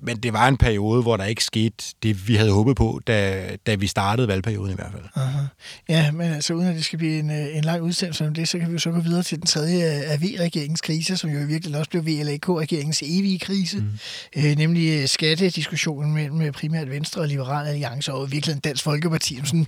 [0.04, 3.48] men det var en periode, hvor der ikke skete det, vi havde håbet på, da,
[3.66, 5.04] da vi startede valgperioden i hvert fald.
[5.14, 5.42] Aha.
[5.88, 8.48] Ja, men altså uden at det skal blive en, øh, en lang udsendelse om det,
[8.48, 11.36] så kan vi jo så gå videre til den tredje af V-regeringens krise, som jo
[11.36, 13.88] i virkeligheden også blev VLAK-regeringens evige krise, mm.
[14.36, 19.36] øh, nemlig øh, skattediskussionen mellem øh, primært Venstre og Liberal Alliance og virkelig Dansk Folkeparti,
[19.36, 19.66] som sådan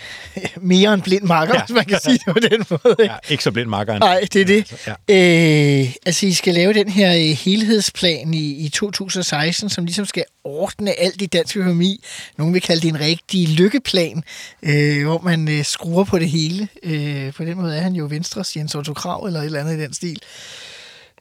[0.60, 1.64] mere end blind marker, ja.
[1.64, 2.96] hvis man kan sige det på den måde.
[3.00, 3.12] Ikke?
[3.12, 3.98] Ja, ikke så blind marker.
[3.98, 4.72] Nej, det er det.
[4.72, 5.82] Altså, ja.
[5.82, 10.24] øh, altså, I skal lave den her øh, helhedsplan i, i 2016, som ligesom skal
[10.44, 12.04] ordne alt i dansk økonomi.
[12.38, 14.24] Nogle vil kalde det en rigtig lykkeplan,
[14.62, 16.68] øh, hvor man øh, skruer på det hele.
[16.82, 19.78] Øh, på den måde er han jo Venstres Jens Otto Krav, eller et eller andet
[19.78, 20.20] i den stil.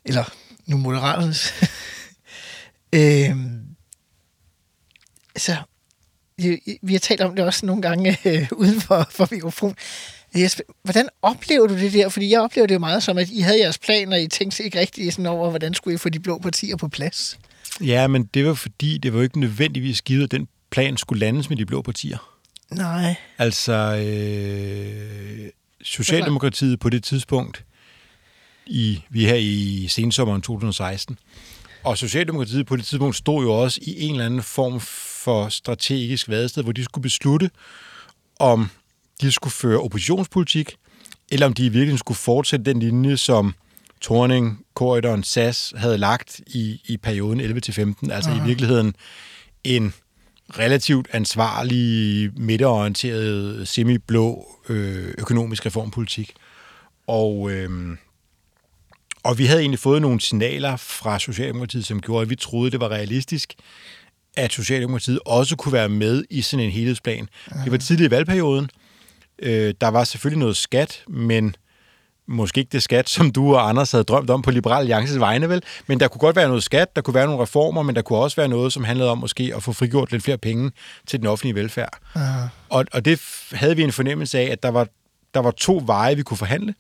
[0.06, 0.24] Eller
[0.66, 1.54] nu Moderaternes.
[2.96, 3.36] øh,
[5.36, 5.58] altså,
[6.82, 9.76] vi har talt om det også nogle gange øh, uden for, for mikrofon.
[10.36, 12.10] Jesper, hvordan oplever du det der?
[12.10, 14.64] Fordi jeg oplever det jo meget som, at I havde jeres planer, og I tænkte
[14.64, 17.40] ikke rigtig sådan over, hvordan skulle I få de blå partier på plads?
[17.82, 21.50] Ja, men det var fordi, det var ikke nødvendigvis givet, at den plan skulle landes
[21.50, 22.18] med de blå partier.
[22.72, 23.16] Nej.
[23.38, 25.50] Altså, øh,
[25.84, 27.66] Socialdemokratiet på det tidspunkt,
[28.66, 31.18] i, vi er her i sensommeren 2016,
[31.84, 34.80] og Socialdemokratiet på det tidspunkt stod jo også i en eller anden form
[35.24, 37.50] for strategisk vadested, hvor de skulle beslutte,
[38.40, 38.70] om
[39.22, 40.76] de skulle føre oppositionspolitik,
[41.32, 43.54] eller om de i virkeligheden skulle fortsætte den linje, som
[44.02, 48.12] Torning, Korridoren, SAS havde lagt i, i perioden 11-15.
[48.12, 48.44] Altså Aha.
[48.44, 48.96] i virkeligheden
[49.64, 49.94] en
[50.58, 56.34] relativt ansvarlig, midterorienteret, semi-blå øh, økonomisk reformpolitik.
[57.08, 57.98] Og, øh,
[59.24, 62.80] og vi havde egentlig fået nogle signaler fra Socialdemokratiet, som gjorde, at vi troede, det
[62.80, 63.54] var realistisk,
[64.38, 67.30] at Socialdemokratiet også kunne være med i sådan en helhedsplan.
[67.56, 67.64] Ja.
[67.64, 68.70] Det var tidligt i valgperioden.
[69.40, 71.56] Øh, der var selvfølgelig noget skat, men
[72.28, 75.50] måske ikke det skat, som du og Anders havde drømt om på Liberal Alliances vegne,
[75.50, 75.64] vel?
[75.88, 78.20] Men der kunne godt være noget skat, der kunne være nogle reformer, men der kunne
[78.20, 80.72] også være noget, som handlede om måske at få frigjort lidt flere penge
[81.08, 82.00] til den offentlige velfærd.
[82.16, 82.22] Ja.
[82.70, 83.22] Og, og det
[83.52, 84.88] havde vi en fornemmelse af, at der var,
[85.34, 86.74] der var to veje, vi kunne forhandle.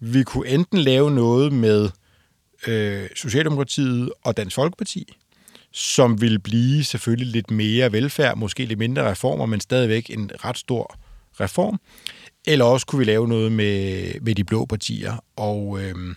[0.00, 1.88] Vi kunne enten lave noget med
[2.66, 5.16] øh, Socialdemokratiet og Dansk Folkeparti,
[5.72, 10.58] som vil blive selvfølgelig lidt mere velfærd, måske lidt mindre reformer, men stadigvæk en ret
[10.58, 10.96] stor
[11.40, 11.80] reform.
[12.46, 15.24] Eller også kunne vi lave noget med, med de blå partier.
[15.36, 16.14] Og, øhm,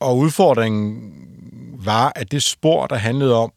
[0.00, 1.12] og udfordringen
[1.84, 3.52] var, at det spor, der handlede om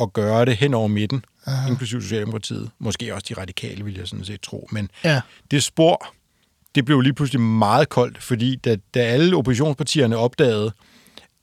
[0.00, 1.70] at gøre det hen over midten, Aha.
[1.70, 5.20] inklusive Socialdemokratiet, måske også de radikale, vil jeg sådan set tro, men ja.
[5.50, 6.14] det spor,
[6.74, 10.72] det blev lige pludselig meget koldt, fordi da, da alle oppositionspartierne opdagede,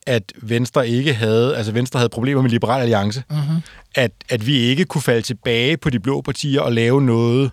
[0.08, 3.62] at Venstre ikke havde, altså Venstre havde problemer med Liberal Alliance, uh-huh.
[3.96, 7.52] at, at vi ikke kunne falde tilbage på de blå partier og lave noget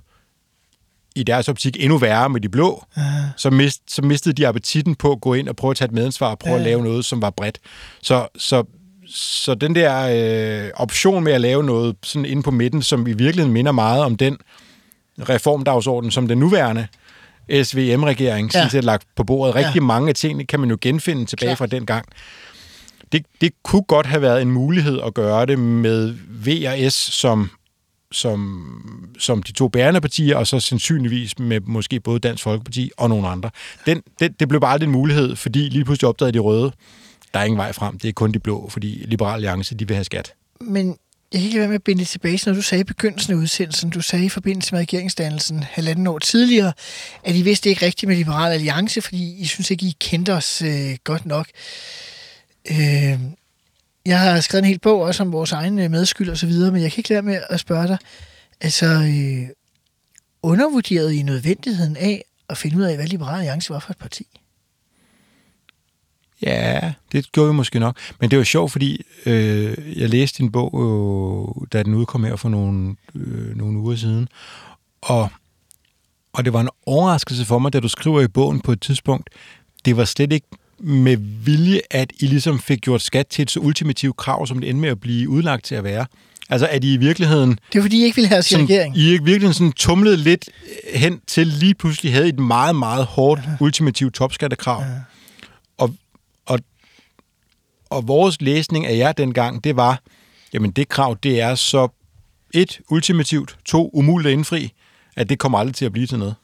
[1.16, 3.02] i deres optik endnu værre med de blå, uh-huh.
[3.36, 5.92] så, mist, så mistede de appetitten på at gå ind og prøve at tage et
[5.92, 6.58] medansvar og prøve uh-huh.
[6.58, 7.58] at lave noget, som var bredt.
[8.02, 8.64] Så, så,
[9.08, 13.12] så den der øh, option med at lave noget sådan inde på midten, som i
[13.12, 14.38] virkeligheden minder meget om den
[15.28, 16.86] reformdagsorden, som den nuværende
[17.62, 18.68] SVM-regering ja.
[18.68, 19.54] set lagt på bordet.
[19.54, 19.80] Rigtig ja.
[19.80, 21.54] mange af tingene kan man jo genfinde tilbage Klar.
[21.54, 22.06] fra den gang
[23.12, 26.94] det, det kunne godt have været en mulighed at gøre det med V og S
[26.94, 27.50] som,
[28.12, 33.08] som, som de to bærende partier, og så sandsynligvis med måske både Dansk Folkeparti og
[33.08, 33.50] nogle andre.
[33.86, 36.72] Den, det, det blev bare aldrig en mulighed, fordi lige pludselig opdagede de røde,
[37.34, 39.94] der er ingen vej frem, det er kun de blå, fordi Liberal Alliance, de vil
[39.96, 40.32] have skat.
[40.60, 40.96] Men
[41.32, 43.36] jeg kan ikke være med at binde det tilbage, når du sagde i begyndelsen af
[43.36, 46.72] udsendelsen, du sagde i forbindelse med regeringsdannelsen halvanden år tidligere,
[47.24, 50.62] at I vidste ikke rigtigt med Liberal Alliance, fordi I synes ikke, I kendte os
[50.62, 51.46] øh, godt nok.
[52.70, 53.20] Øh,
[54.06, 56.72] jeg har skrevet en hel bog også om vores egen øh, medskyld og så videre,
[56.72, 57.98] men jeg kan ikke lade med at spørge dig,
[58.60, 59.48] altså, øh,
[60.42, 64.26] undervurderede I nødvendigheden af at finde ud af, hvad Liberale Alliance var for et parti?
[66.42, 67.98] Ja, det gjorde vi måske nok.
[68.20, 72.36] Men det var sjovt, fordi øh, jeg læste din bog, øh, da den udkom her
[72.36, 74.28] for nogle, øh, nogle uger siden.
[75.02, 75.28] Og,
[76.32, 79.30] og det var en overraskelse for mig, da du skriver i bogen på et tidspunkt,
[79.84, 80.46] det var slet ikke
[80.78, 84.70] med vilje, at I ligesom fik gjort skat til et så ultimativt krav, som det
[84.70, 86.06] endte med at blive udlagt til at være.
[86.50, 87.58] Altså, at I i virkeligheden...
[87.72, 88.96] Det er fordi, I ikke ville have os i regering.
[88.96, 90.48] I i virkeligheden sådan tumlede lidt
[90.94, 94.80] hen til lige pludselig havde et meget, meget hårdt ultimativt topskattekrav.
[94.80, 94.86] Ja.
[95.78, 95.94] Og,
[96.46, 96.58] og,
[97.90, 100.02] og vores læsning af jer dengang, det var,
[100.52, 101.88] jamen det krav, det er så
[102.54, 104.72] et, ultimativt, to, umuligt at indfri,
[105.16, 106.34] at det kommer aldrig til at blive til noget.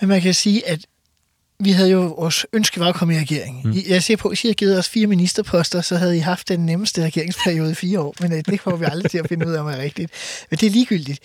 [0.00, 0.86] Men man kan sige, at
[1.60, 3.60] vi havde jo, vores ønske var at komme i regering.
[3.64, 3.74] Mm.
[3.88, 6.60] Jeg ser på, at I har givet os fire ministerposter, så havde I haft den
[6.60, 9.52] nemmeste regeringsperiode i fire år, men øh, det får vi aldrig til at finde ud
[9.52, 10.12] af, om er rigtigt.
[10.50, 11.20] Men det er ligegyldigt.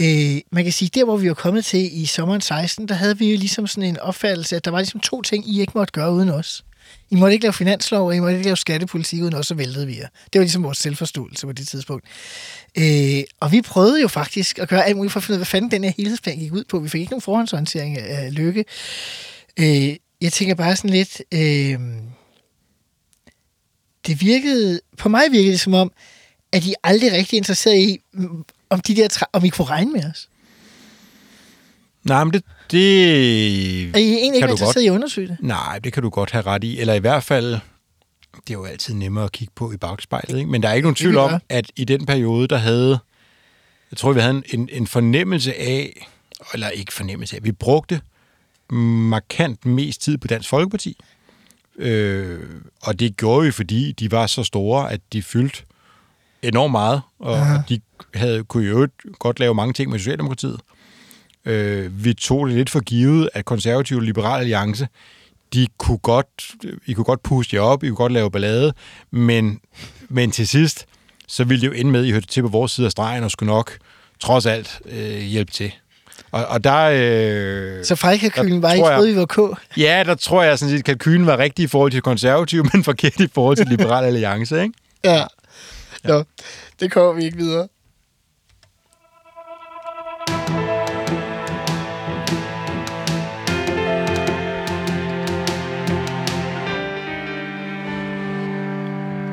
[0.00, 3.18] Øh, man kan sige, der hvor vi var kommet til i sommeren 16, der havde
[3.18, 5.92] vi jo ligesom sådan en opfattelse, at der var ligesom to ting, I ikke måtte
[5.92, 6.64] gøre uden os.
[7.10, 9.86] I måtte ikke lave finanslov, og I måtte ikke lave skattepolitik uden os, så væltede
[9.86, 10.08] vi jer.
[10.32, 12.04] Det var ligesom vores selvforståelse på det tidspunkt.
[12.78, 15.38] Øh, og vi prøvede jo faktisk at gøre alt muligt for at finde ud af,
[15.38, 16.78] hvad fanden den her helhedsplan gik ud på.
[16.78, 18.64] Vi fik ikke nogen forhåndsorientering af lykke.
[19.60, 21.22] Øh, jeg tænker bare sådan lidt...
[21.32, 21.78] Øh,
[24.06, 24.80] det virkede...
[24.96, 25.92] På mig virkede det som om,
[26.52, 27.98] at I aldrig rigtig interesseret i,
[28.70, 30.28] om, de der, om I kunne regne med os.
[32.04, 32.44] Nej, men det...
[32.70, 33.02] det
[33.82, 35.36] er I egentlig ikke interesseret i at undersøge det?
[35.40, 36.80] Nej, det kan du godt have ret i.
[36.80, 37.52] Eller i hvert fald,
[38.34, 40.50] det er jo altid nemmere at kigge på i bagspejlet, ikke?
[40.50, 42.98] Men der er ikke nogen tvivl om, at i den periode, der havde...
[43.90, 46.06] Jeg tror, vi havde en, en fornemmelse af...
[46.54, 48.00] Eller ikke fornemmelse af, vi brugte
[48.70, 50.96] markant mest tid på Dansk Folkeparti.
[51.78, 52.40] Øh,
[52.82, 55.62] og det gjorde vi, fordi de var så store, at de fyldte
[56.42, 57.58] enormt meget, og Aha.
[57.68, 57.80] de
[58.14, 58.88] havde, kunne jo
[59.18, 60.60] godt lave mange ting med Socialdemokratiet.
[61.44, 64.88] Øh, vi tog det lidt for givet, at konservative og liberale alliance,
[65.54, 66.54] de kunne godt,
[66.86, 68.72] I kunne godt puste jer op, I kunne godt lave ballade,
[69.10, 69.60] men,
[70.08, 70.86] men til sidst,
[71.28, 73.24] så ville det jo ende med, at I hørte til på vores side af stregen,
[73.24, 73.78] og skulle nok
[74.20, 75.72] trods alt øh, hjælpe til.
[76.36, 76.90] Og, og der...
[76.92, 79.38] Øh, så fejlkalkylen var, I troede, vi var K?
[79.76, 82.84] Ja, der tror jeg sådan set, at kalkylen var rigtig i forhold til konservativ, men
[82.84, 84.74] forkert i forhold til Liberal Alliance, ikke?
[85.04, 85.14] Ja.
[85.14, 85.24] ja.
[86.04, 86.24] Nå,
[86.80, 87.68] det kommer vi ikke videre.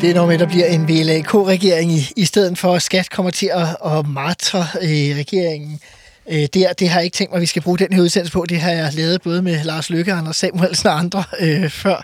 [0.01, 3.09] Det er noget med, at der bliver en VLAK-regering i, i stedet for, at skat
[3.09, 5.79] kommer til at, at martre øh, regeringen.
[6.29, 8.33] Øh, det, det har jeg ikke tænkt mig, at vi skal bruge den her udsendelse
[8.33, 8.45] på.
[8.49, 12.01] Det har jeg lavet både med Lars Løkke, Anders Samuelsen og andre øh, før.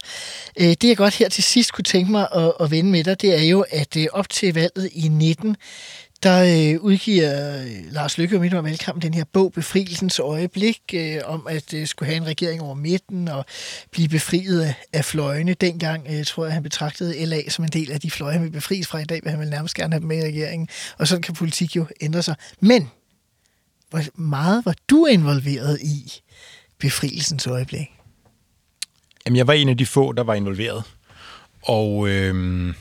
[0.59, 3.21] Øh, det jeg godt her til sidst kunne tænke mig at, at vende med dig,
[3.21, 5.55] det er jo, at øh, op til valget i 19,
[6.23, 10.81] der øh, udgiver øh, Lars Løkke og midt om valgkampen den her bog, Befrielsens øjeblik,
[10.93, 13.45] øh, om at øh, skulle have en regering over midten og
[13.91, 15.53] blive befriet af, af fløjene.
[15.53, 18.51] Dengang øh, tror jeg, han betragtede LA som en del af de fløje, han vil
[18.51, 20.67] befries fra i dag, vil han vil nærmest gerne have dem med i regeringen.
[20.97, 22.35] Og sådan kan politik jo ændre sig.
[22.59, 22.89] Men
[23.89, 26.13] hvor meget var du involveret i
[26.77, 27.87] befrielsens øjeblik?
[29.25, 30.83] Jamen, jeg var en af de få, der var involveret.
[31.61, 32.73] Og, øhm,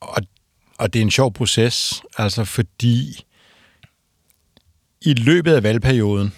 [0.00, 0.22] og,
[0.78, 3.24] og det er en sjov proces, altså fordi
[5.00, 6.34] i løbet af valgperioden,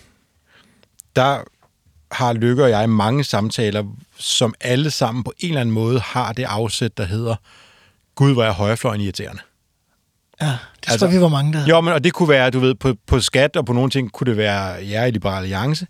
[1.17, 1.45] der
[2.13, 3.85] har Lykke og jeg mange samtaler,
[4.19, 7.37] som alle sammen på en eller anden måde har det afsæt, der hedder,
[8.15, 9.43] Gud, hvor er højrefløjen irriterende.
[10.41, 10.59] Ja, det
[10.89, 12.95] altså, tror vi var mange, der Jo, men, og det kunne være, du ved, på,
[13.07, 15.87] på skat og på nogle ting kunne det være jer i Liberale Alliance.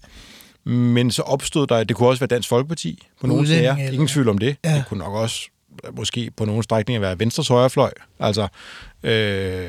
[0.65, 3.77] Men så opstod der, det kunne også være Dansk Folkeparti på nogle sager.
[3.77, 4.57] Ingen tvivl om det.
[4.65, 4.75] Ja.
[4.75, 5.49] Det kunne nok også
[5.93, 7.91] måske på nogle strækninger være Venstres højrefløj.
[8.21, 8.49] Altså,
[9.03, 9.69] øh,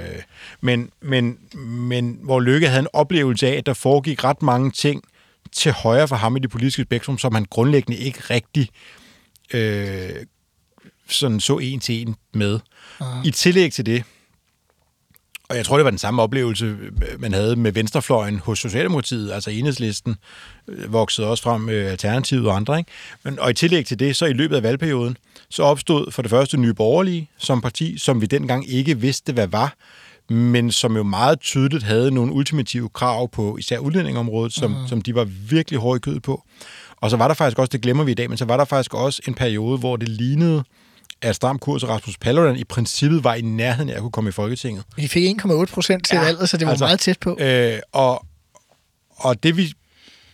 [0.61, 5.03] men, men, men hvor Lykke havde en oplevelse af, at der foregik ret mange ting
[5.51, 8.69] til højre for ham i det politiske spektrum, som han grundlæggende ikke rigtig
[9.53, 10.09] øh,
[11.07, 12.59] sådan så en til en med.
[12.99, 13.21] Aha.
[13.25, 14.03] I tillæg til det,
[15.49, 16.75] og jeg tror, det var den samme oplevelse,
[17.19, 20.15] man havde med venstrefløjen hos Socialdemokratiet, altså enhedslisten,
[20.67, 22.77] øh, voksede også frem med Alternativet og andre.
[22.77, 22.91] Ikke?
[23.23, 25.17] Men, og i tillæg til det, så i løbet af valgperioden,
[25.49, 29.47] så opstod for det første Nye Borgerlige som parti, som vi dengang ikke vidste, hvad
[29.47, 29.75] var,
[30.33, 34.89] men som jo meget tydeligt havde nogle ultimative krav på især udlændingområdet, som, uh-huh.
[34.89, 36.43] som de var virkelig hårde i kødet på.
[36.95, 38.65] Og så var der faktisk også, det glemmer vi i dag, men så var der
[38.65, 40.63] faktisk også en periode, hvor det lignede,
[41.21, 44.29] at Stram Kurs og Rasmus Paludan i princippet var i nærheden af at kunne komme
[44.29, 44.83] i Folketinget.
[44.97, 47.37] De fik 1,8 procent til ja, valget, så det var altså, meget tæt på.
[47.39, 48.25] Øh, og,
[49.15, 49.73] og det vi...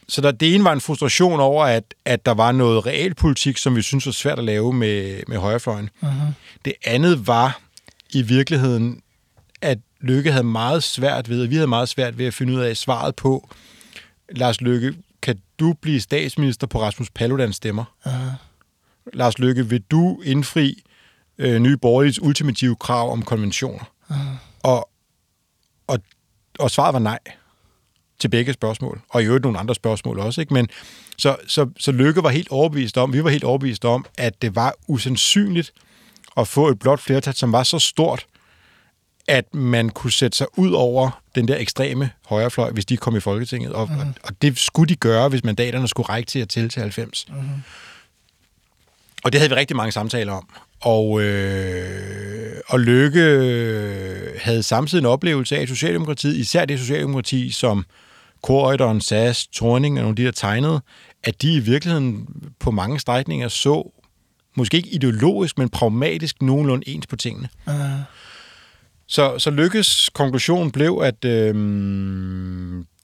[0.08, 3.76] Så der, det ene var en frustration over, at, at der var noget realpolitik, som
[3.76, 5.90] vi synes var svært at lave med, med højrefløjen.
[6.04, 6.08] Uh-huh.
[6.66, 7.60] Det andet var
[8.10, 9.02] i virkeligheden,
[9.62, 12.78] at Lykke havde meget svært ved, vi havde meget svært ved at finde ud af
[12.78, 13.50] svaret på,
[14.30, 17.84] Lars Lykke, kan du blive statsminister på Rasmus Paludans stemmer?
[18.06, 18.45] Uh-huh.
[19.14, 20.84] Lars Lykke, vil du indfri
[21.38, 23.92] øh, nye borgerlige ultimative krav om konventioner?
[24.10, 24.16] Uh-huh.
[24.64, 24.90] Og,
[25.88, 26.00] og,
[26.60, 27.20] og svaret var nej
[28.20, 30.42] til begge spørgsmål, og i øvrigt nogle andre spørgsmål også.
[30.42, 30.54] Ikke?
[30.54, 30.68] Men
[31.18, 34.56] så, så, så Lykke var helt overbevist om, vi var helt overbevist om, at det
[34.56, 35.74] var usandsynligt
[36.38, 38.26] at få et blot flertal, som var så stort,
[39.28, 43.20] at man kunne sætte sig ud over den der ekstreme højrefløj, hvis de kom i
[43.20, 43.74] Folketinget.
[43.74, 44.14] Og, mm.
[44.24, 47.26] og det skulle de gøre, hvis mandaterne skulle række til at tælle til 90.
[47.30, 47.36] Mm.
[49.26, 50.50] Og det havde vi rigtig mange samtaler om.
[50.82, 53.22] Og, øh, og Lykke
[54.42, 57.86] havde samtidig en oplevelse af, at Socialdemokratiet, især det Socialdemokrati, som
[58.44, 60.82] Korøjderen, SAS, Torning og nogle af de der tegnede,
[61.24, 62.28] at de i virkeligheden
[62.60, 63.92] på mange strækninger så,
[64.58, 67.50] måske ikke ideologisk, men pragmatisk nogenlunde ens på tingene.
[67.68, 67.74] Uh.
[69.08, 71.56] Så, så Lykkes konklusion blev, at øh,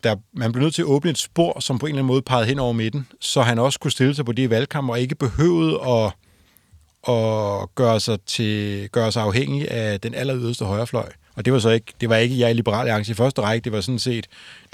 [0.04, 2.22] der, man blev nødt til at åbne et spor, som på en eller anden måde
[2.22, 5.16] pegede hen over midten, så han også kunne stille sig på det valgkamp, og ikke
[5.16, 6.14] behøvede at,
[7.14, 11.10] at gøre, sig til, gøre sig afhængig af den aller yderste højrefløj.
[11.36, 13.64] Og det var så ikke, det var ikke jeg i Liberal Alliance i første række,
[13.64, 14.28] det var sådan set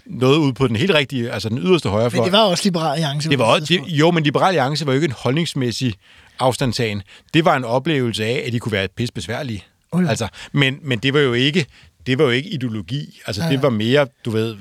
[0.05, 2.25] noget ud på den helt rigtige, altså den yderste højrefløj.
[2.25, 3.29] Men det var også Liberal Alliance.
[3.29, 5.93] Det var også, det, jo, men Liberal Alliance var jo ikke en holdningsmæssig
[6.39, 7.01] afstandtagen.
[7.33, 9.63] Det var en oplevelse af, at de kunne være et pis besværlige.
[9.93, 11.65] Altså, men, men det var jo ikke
[12.07, 13.21] det var jo ikke ideologi.
[13.25, 13.49] Altså, ja.
[13.49, 14.55] det var mere, du ved,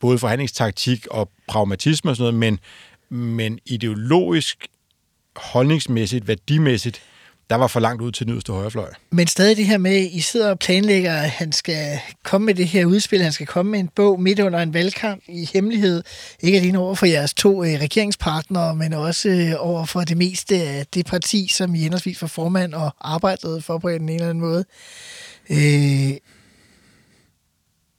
[0.00, 2.58] både forhandlingstaktik og pragmatisme og sådan noget,
[3.10, 4.66] men, men ideologisk,
[5.36, 7.02] holdningsmæssigt, værdimæssigt,
[7.50, 8.90] der var for langt ud til den yderste højrefløj.
[9.10, 12.54] Men stadig det her med, at I sidder og planlægger, at han skal komme med
[12.54, 16.02] det her udspil, han skal komme med en bog midt under en valgkamp i hemmelighed,
[16.40, 20.54] ikke alene over for jeres to øh, regeringspartnere, men også øh, over for det meste
[20.54, 24.40] af det parti, som I henholdsvis var formand og arbejdede for på en eller anden
[24.40, 24.64] måde.
[25.50, 26.16] Øh,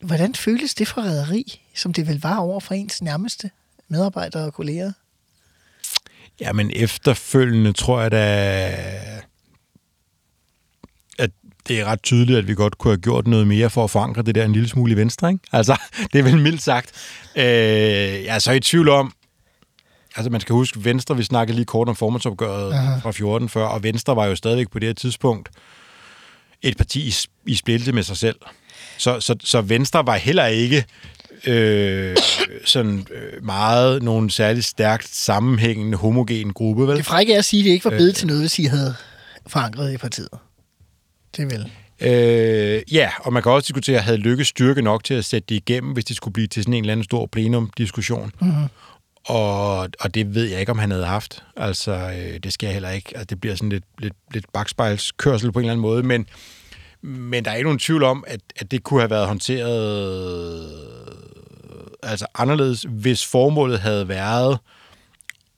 [0.01, 3.51] hvordan føles det forræderi, som det vel var over for ens nærmeste
[3.87, 4.91] medarbejdere og kolleger?
[6.39, 9.19] Jamen efterfølgende tror jeg da,
[11.69, 14.21] det er ret tydeligt, at vi godt kunne have gjort noget mere for at forankre
[14.21, 15.31] det der en lille smule i venstre.
[15.31, 15.43] Ikke?
[15.57, 15.77] Altså,
[16.13, 16.91] det er vel mildt sagt.
[17.35, 17.43] Øh,
[18.23, 19.13] jeg er så i tvivl om,
[20.15, 22.99] altså man skal huske, Venstre, vi snakkede lige kort om formandsopgøret Aha.
[22.99, 25.49] fra 14 før, og Venstre var jo stadigvæk på det her tidspunkt
[26.61, 27.13] et parti i,
[27.45, 28.35] i splittelse med sig selv.
[28.99, 30.85] Så, så, så Venstre var heller ikke
[31.45, 32.17] øh,
[32.65, 36.97] sådan øh, meget nogen særligt stærkt sammenhængende, homogen gruppe, vel?
[36.97, 38.63] Det frække er at sige, at det ikke var blevet øh, til noget, hvis I
[38.63, 38.95] havde
[39.47, 40.29] forankret i partiet.
[41.37, 41.71] Det vil.
[42.01, 45.55] Øh, ja, og man kan også diskutere, havde Lykke styrke nok til at sætte det
[45.55, 48.31] igennem, hvis det skulle blive til sådan en eller anden stor plenum-diskussion.
[48.41, 48.63] Mm-hmm.
[49.25, 51.43] Og, og det ved jeg ikke, om han havde haft.
[51.57, 53.09] Altså, øh, det skal jeg heller ikke.
[53.15, 56.25] Altså, det bliver sådan lidt, lidt, lidt bagspejlskørsel på en eller anden måde, men,
[57.01, 60.89] men der er ikke nogen tvivl om, at, at det kunne have været håndteret
[62.03, 64.59] altså anderledes, hvis formålet havde været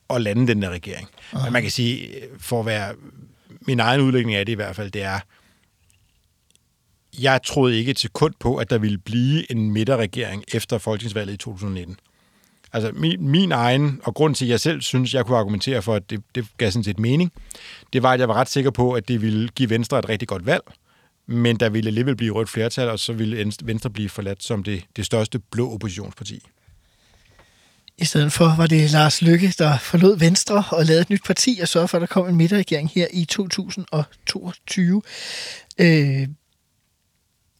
[0.09, 1.09] at lande den der regering.
[1.33, 1.43] Uh-huh.
[1.43, 2.93] Men man kan sige, for at være
[3.67, 5.19] min egen udlægning af det i hvert fald, det er,
[7.19, 11.37] jeg troede ikke til kund på, at der ville blive en midterregering efter folketingsvalget i
[11.37, 11.97] 2019.
[12.73, 15.95] Altså min, min egen, og grund til, at jeg selv synes, jeg kunne argumentere for,
[15.95, 17.31] at det, det gav sådan set mening,
[17.93, 20.27] det var, at jeg var ret sikker på, at det ville give Venstre et rigtig
[20.27, 20.63] godt valg,
[21.31, 24.83] men der ville alligevel blive rødt flertal, og så ville Venstre blive forladt som det,
[24.95, 26.41] det største blå oppositionsparti.
[27.97, 31.59] I stedet for var det Lars Lykke, der forlod Venstre og lavede et nyt parti
[31.61, 35.01] og sørgede for, at der kom en midterregering her i 2022.
[35.77, 36.27] Øh,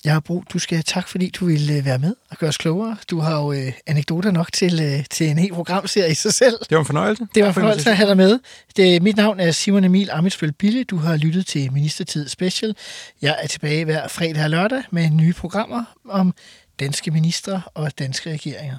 [0.05, 2.57] jeg har brug, du skal tak, fordi du ville øh, være med og gøre os
[2.57, 2.97] klogere.
[3.09, 6.59] Du har jo øh, anekdoter nok til, øh, til en hel programserie i sig selv.
[6.59, 7.27] Det var en fornøjelse.
[7.35, 8.39] Det var en fornøjelse at have dig med.
[8.77, 10.83] Det, mit navn er Simon Emil Amitsbøl Bille.
[10.83, 12.75] Du har lyttet til Ministertid Special.
[13.21, 16.33] Jeg er tilbage hver fredag og lørdag med nye programmer om
[16.79, 18.77] danske ministre og danske regeringer.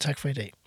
[0.00, 0.57] Tak for i dag.